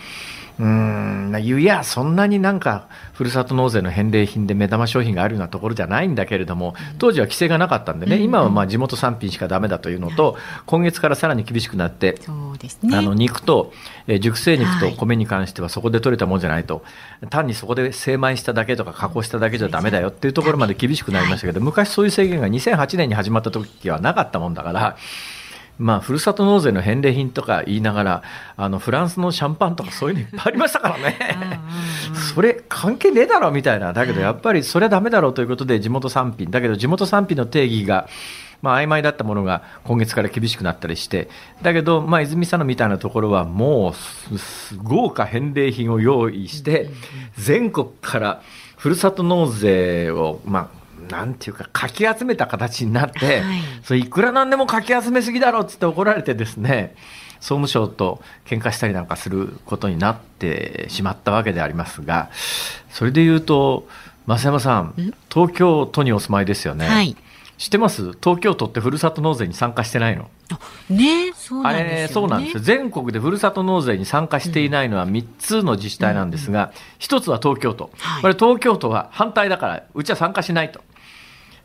[0.58, 10.36] うん、いや、そんなになんか、ふるさと納税の返礼品で目玉商品があるようなところじゃないんだけれども、当時は規制がなかったんでね、今はまあ地元産品しかだめだというのと、
[10.66, 13.72] 今月からさらに厳しくなって、あの肉と、
[14.06, 16.84] え熟成肉と米に関してはそこで取れたものじゃないと、
[17.30, 24.96] 単にそこで精米しただけとか加工しただけじゃだめだよっていうところまで厳しくなりましたけど、昔そういう制限が2008年に始まった時はなかったもんだから、
[25.78, 28.22] まあ、ふるさと納税の返礼品とか言いながら、
[28.56, 31.18] あの、フランスのシャンパンとかそういうのいっぱいありましたからね。
[32.34, 33.92] それ関係ねえだろみたいな。
[33.92, 36.50] だけどやっぱりそれはダメだろうということで地元産品。
[36.50, 38.08] だけど地元産品の定義が、
[38.62, 41.28] まあ、曖昧だったものが今月から厳しくなったりして、
[41.62, 43.94] だけど、まあ、泉佐野みたいなところはもう、
[44.82, 46.88] 豪華返礼品を用意して、
[47.36, 48.42] 全国から
[48.76, 56.94] ふるさと納税を、まあ、なんていうか、かき集めた形になって、はい、それいくらなんでもかき集めすぎだろっつって怒られてですね、
[57.40, 62.30] 総務省と喧嘩したりなんかすることになってしまったわけでありますが、
[62.90, 63.86] それで言うと、
[64.26, 66.86] 増山さん、東京都にお住まいですよね。
[66.88, 67.14] はい、
[67.58, 68.12] 知ってます？
[68.12, 70.30] 東京都ってふるさと納税に参加してないの？
[70.88, 72.60] ねそうなんですよ、ね、あれ、そうなんですよ。
[72.60, 77.90] 全国でふるさと納税に参加していないのは3つの自治体なんですが、うん、1つは東京都。
[77.98, 80.80] はい、これ東京都は反対だから、うちは参加しないと。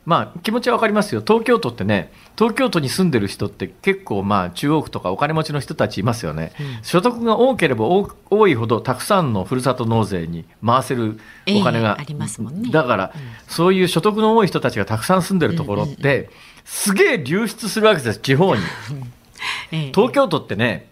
[0.10, 16.30] まあ、気持ちは分かりますよ、東京都ってね、東京都に住んでる人って結構、まあ、中央区とかお金持ちの人たちいますよね、うん、所得が多ければ多いほど、たくさんのふるさと納税に回せるお金が、えー、ありますもんね、だから、うん、そういう所得の多い人たちがたくさん住んでるところって、うん、
[16.66, 18.64] すげえ流出するわけです、地方に。
[19.72, 20.90] えー、東京都ってね、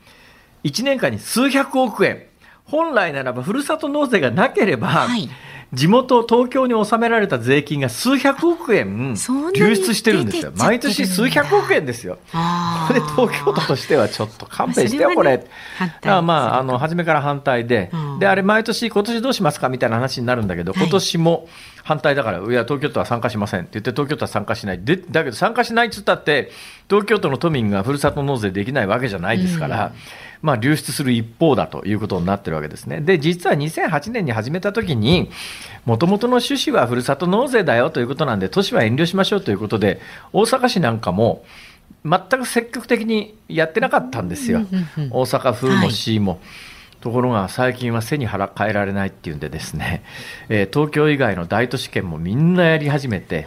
[0.64, 2.22] 1年間に数百億円、
[2.66, 5.28] 本来ならばふるさと納税がなければ、はい
[5.74, 9.16] 地元東京に納められた税金が数百億円
[9.54, 10.54] 流出してるんですよ。
[10.56, 12.20] 毎年数百億円ですよ。
[12.88, 15.46] これ東京都としてはちょっと勘弁してよ、これ、
[16.04, 21.50] まあ、まあ、あの初めから反対で、であれ毎年今年どうしますかみたいな話になるんだけど今年も
[21.84, 24.80] 反対だから、いや東京都は参加しませんって言って東京都は参加しない。
[24.82, 26.50] でだけど参加しないっつったって
[26.90, 29.92] 東京都の都民がふるさと納税できないわけじゃないですから、うん
[30.48, 33.02] まあ、流出する一方だということになってるわけですね。
[33.02, 35.30] で、実は2008年に始めたときに、
[35.84, 40.00] もともとの趣旨はふるさと納税だよということなんで、都市は遠慮しましょうということで、
[40.32, 41.44] 大阪市なんかも、
[42.06, 44.62] 全く積極的にやってなかったんですよ。
[45.12, 46.32] 大阪府も市も。
[46.32, 46.40] はい
[47.08, 50.04] ところが最近は背に腹変えられないっていうんでですね、
[50.50, 53.46] えー、東京以外の大都市圏もみんなやり始めて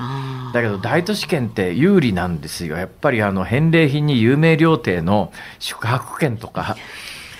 [0.55, 2.79] だけど大都市圏って有利なんですよ。
[2.79, 6.79] やっぱりあの返礼品に有名料亭の宿泊券とか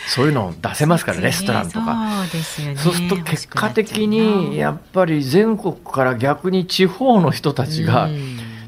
[0.09, 2.27] そういうのを出せますから、レストランとか。
[2.31, 8.11] そうね、そうすると結果的に、やっぱり全国から逆に地方の人たちが、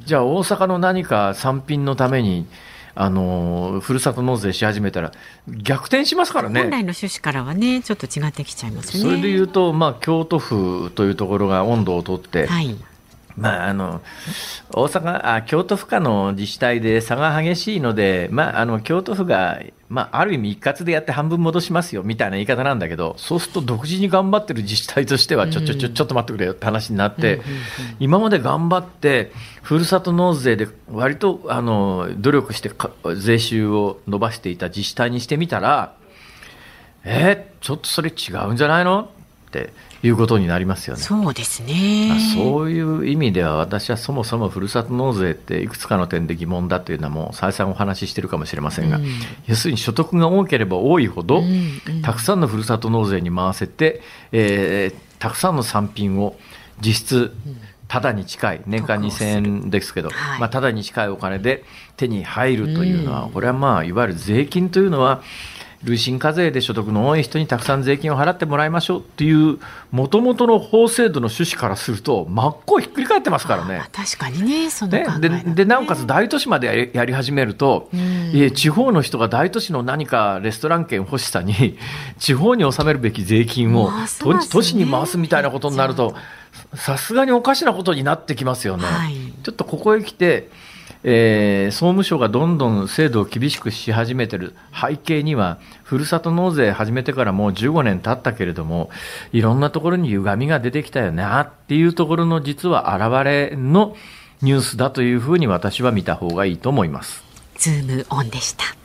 [0.07, 2.47] じゃあ大阪の何か産品のために、
[2.95, 5.13] あのふるさと納税し始めたら
[5.49, 6.61] 逆転しますからね。
[6.61, 9.03] 本来の趣旨からはねちょっと違ってきちゃいますね。
[9.03, 12.77] それでいうと、まあ、京都府というところが温度をとって、はい
[13.37, 14.03] まあ、あの
[14.71, 27.41] 大阪あ京都府下の自治体で差が激しいので、まあ、あの京都府が、まあ、ある意味一括でやって半分戻しますよみたいな言い方なんだけどそうすると独自に頑張ってる自治体としてはちょちょちょちょっと待ってくれよって話になって、
[27.99, 32.71] 今まで頑張ってふるさと納税で割とあの努力して
[33.17, 35.95] 税収を伸ばしていた自治体にしてみたら
[37.05, 39.09] えー、ちょっとそれ違うんじゃないの？
[39.49, 39.73] って
[40.03, 41.03] いうことになりますよね。
[41.03, 42.19] そうですね。
[42.35, 49.07] そういう意味では私はそもそもふるさと納税っていくつかの点で疑問だというのはもう再三お話ししてるかもしれませんが、うん、
[49.47, 56.37] 要するに所得が多ければ多いほど、うんうん、たくさんのふるさと納税に回せて、えー、たくさんの産品を
[56.81, 57.33] 実質、
[57.87, 61.63] ただに近い年間2000円ですけど、はい、まあ、ただに近いお金で
[61.97, 65.23] 手に入るというのは、これはまあいわゆる税金というのは
[65.85, 69.59] 累進課税で所得の多い人にたくさん税金を払ってもらいましょうっていう
[69.91, 73.83] もともとの法制度の趣旨からすると真っ向ひっくり返ってますからね。
[73.93, 75.07] 確かにねそのね。
[75.21, 77.89] ででなおかつ大都市までやり始めると、
[78.33, 81.79] いえ地方の人が大都市の何かレストラン券欲しさに
[82.19, 83.91] 地方に納めるべき税金を
[84.51, 86.15] 都市に回すみたいなことになると
[86.75, 88.85] さすがにおかしなことになってきますよね。
[88.85, 90.49] はい、ちょっとここへ来て
[91.05, 98.91] えー、総務省がどんどん制度を厳しくし始めている背景には、ふるさと納税始めてからもう15年経ったけれども、
[99.33, 103.97] いろんなところに歪みが出てきたよなっていうところの実は現れの
[104.43, 107.25] ニュースだというふうに私は見た方がいいと思います。
[107.57, 108.82] ズームオンでした。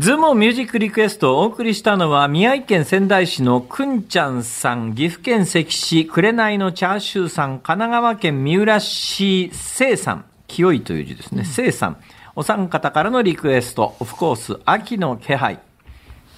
[0.00, 11.96] ズームミュージックリクエストをお送りしたのは、宮城県仙台市のくんちゃんさん、岐阜県関市、紅のチャーシューさん、神奈川県三浦市、せいさん、清いという字ですね、せいさん、
[12.36, 15.58] お三方からのリクエスト、オフコース、秋の気配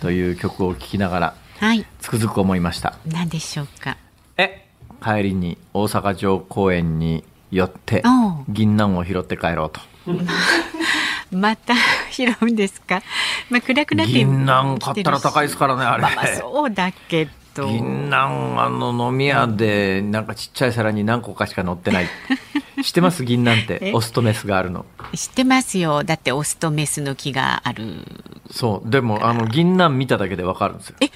[0.01, 2.95] という曲を聴きながら、はい、つくづく思いました。
[3.07, 3.99] 何でしょうか？
[4.39, 4.69] え、
[5.05, 8.03] 帰りに大阪城公園に寄って、
[8.49, 9.83] 銀杏を拾って帰ろうと。
[11.31, 11.75] また
[12.11, 13.03] 拾うんですか？
[13.51, 16.03] まあ暗くなって銀杏買ったら高いですからねあれ。
[16.03, 17.67] まあ、そうだけど。
[17.67, 22.07] 銀杏あの飲み屋でなんかちっちゃい皿に何個かしか乗ってない。
[22.83, 23.25] 知ってます？
[23.25, 24.87] 銀杏ってオスとメスがあるの。
[25.15, 26.03] 知ってますよ。
[26.05, 28.05] だってオスとメスの木がある。
[28.51, 30.97] そうでもあの銀杏見ただけでわかるんですよ。
[31.01, 31.11] え？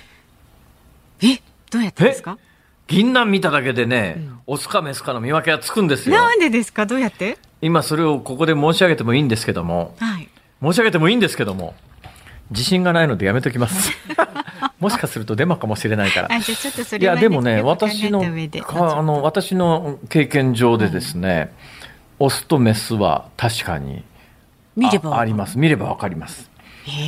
[1.23, 1.41] え？
[1.71, 2.39] どうやってですか？
[2.87, 6.17] 銀杏見ただけでね、うん、オスかメスかの見分けはつくんですよ。
[6.17, 6.85] なんでですか？
[6.85, 7.39] どうやって？
[7.65, 10.29] 今それをここで申し上げてもいいんですけども、はい、
[10.63, 11.75] 申し上げてもいいんですけども、
[12.51, 13.91] 自信がないのでやめときます。
[14.79, 16.37] もしかするとデマかもしれないから。
[16.37, 21.53] いや、でもね、私の、あの、私の経験上でですね、
[22.21, 24.05] うん、オスとメスは確かに
[24.77, 25.59] 見ればあります。
[25.59, 26.51] 見ればわかります。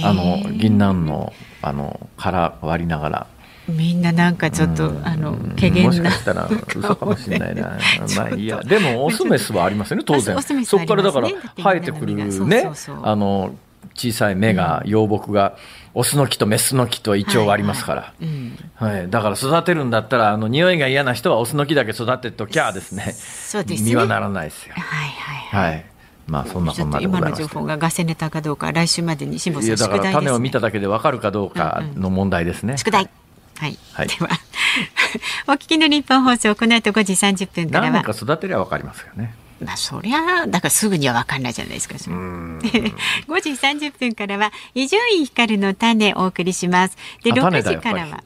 [0.03, 3.27] あの、銀杏の、あの、殻割りながら、
[3.69, 7.79] みんななんかちょっと、あの怪げもしかしたら嘘かもしれないな。
[8.17, 8.61] まあいや。
[8.62, 10.37] でもオスメスはありますよね当然。
[10.64, 12.71] そこからだから生えてくるね。
[13.03, 13.55] あの
[13.95, 15.57] 小さい芽が、幼木が
[15.95, 18.12] オスの木とメスの木と一応ありますから、
[18.75, 23.12] はい、だから育てるんだったらあの匂いが嫌な人はオスの木だけ育てときゃですね。
[23.12, 24.75] そうです実はならないですよ。
[24.75, 25.09] はい
[25.55, 25.85] はいはい。
[26.27, 32.77] まあそんなこんな今の情報がガセネタかどうか来週までに辛坊さんだから種を見ただけでわかるかどうかの問題ですね。
[32.77, 33.09] 宿題
[33.59, 34.29] はい、はい、では
[35.49, 38.05] お聞きの日本放送この後5時30分からは。
[38.11, 39.35] 育てりゃわかりますよね。
[39.61, 41.95] まあそりゃだからすぐには分かんないじゃないですか。
[41.95, 42.61] 5
[43.41, 46.97] 時30分からは伊集院光の種お送りします。
[47.23, 48.23] で6時からは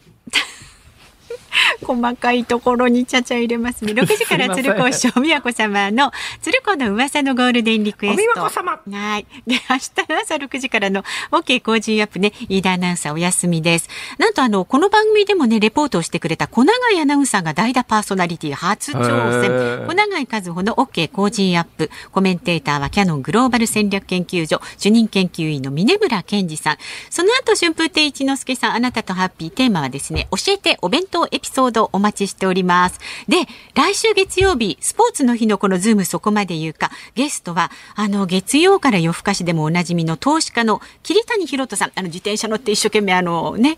[1.83, 3.93] 細かいところにちゃちゃ入れますね。
[3.93, 8.41] 6時から鶴子師匠、宮子様の鶴子の噂のゴールデンリクエスト。
[8.41, 9.27] はい。
[9.47, 13.89] で、明日の朝6時からの OK Cozy up ね、飯田アナウンサーお休みです。
[14.19, 19.87] なんとあの、この番組でもね、レポートをしてくれた小永井アナウンサーが代打パーソナリティ初挑戦。
[19.87, 21.91] 小永井一歩の OK Cozy up。
[22.13, 26.77] コメンテーターはキヤノングローバル戦略研究所主任研究員の峯村健司さん。
[27.11, 33.01] その後、春風亭一之輔さん、あなたとハッピーテーマはですね、教えてお弁当エピソードお待ちしております。
[33.29, 43.77] で、来週月曜日、スポーツの日のこのズームそこまで言うか、ゲストは、あの、月曜から夜更かしでもおなじみの投資家の桐谷広人さん、あの、自転車乗って一生懸命あのね、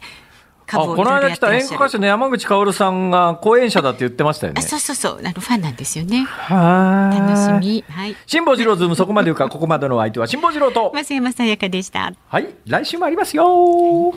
[0.71, 4.63] あこの間来た演歌歌手の山口薫さんが講演者だって言ってましたよね。
[4.63, 6.25] そうそうそう、あのファンなんですよね。
[6.25, 7.85] は楽しみ。
[7.89, 8.17] はい。
[8.27, 10.93] 辛坊治郎ズームそこまで言うか、ここまでの相手は辛坊治郎と。
[10.97, 12.13] 増山さやかでした。
[12.29, 14.15] はい、来週もありますよ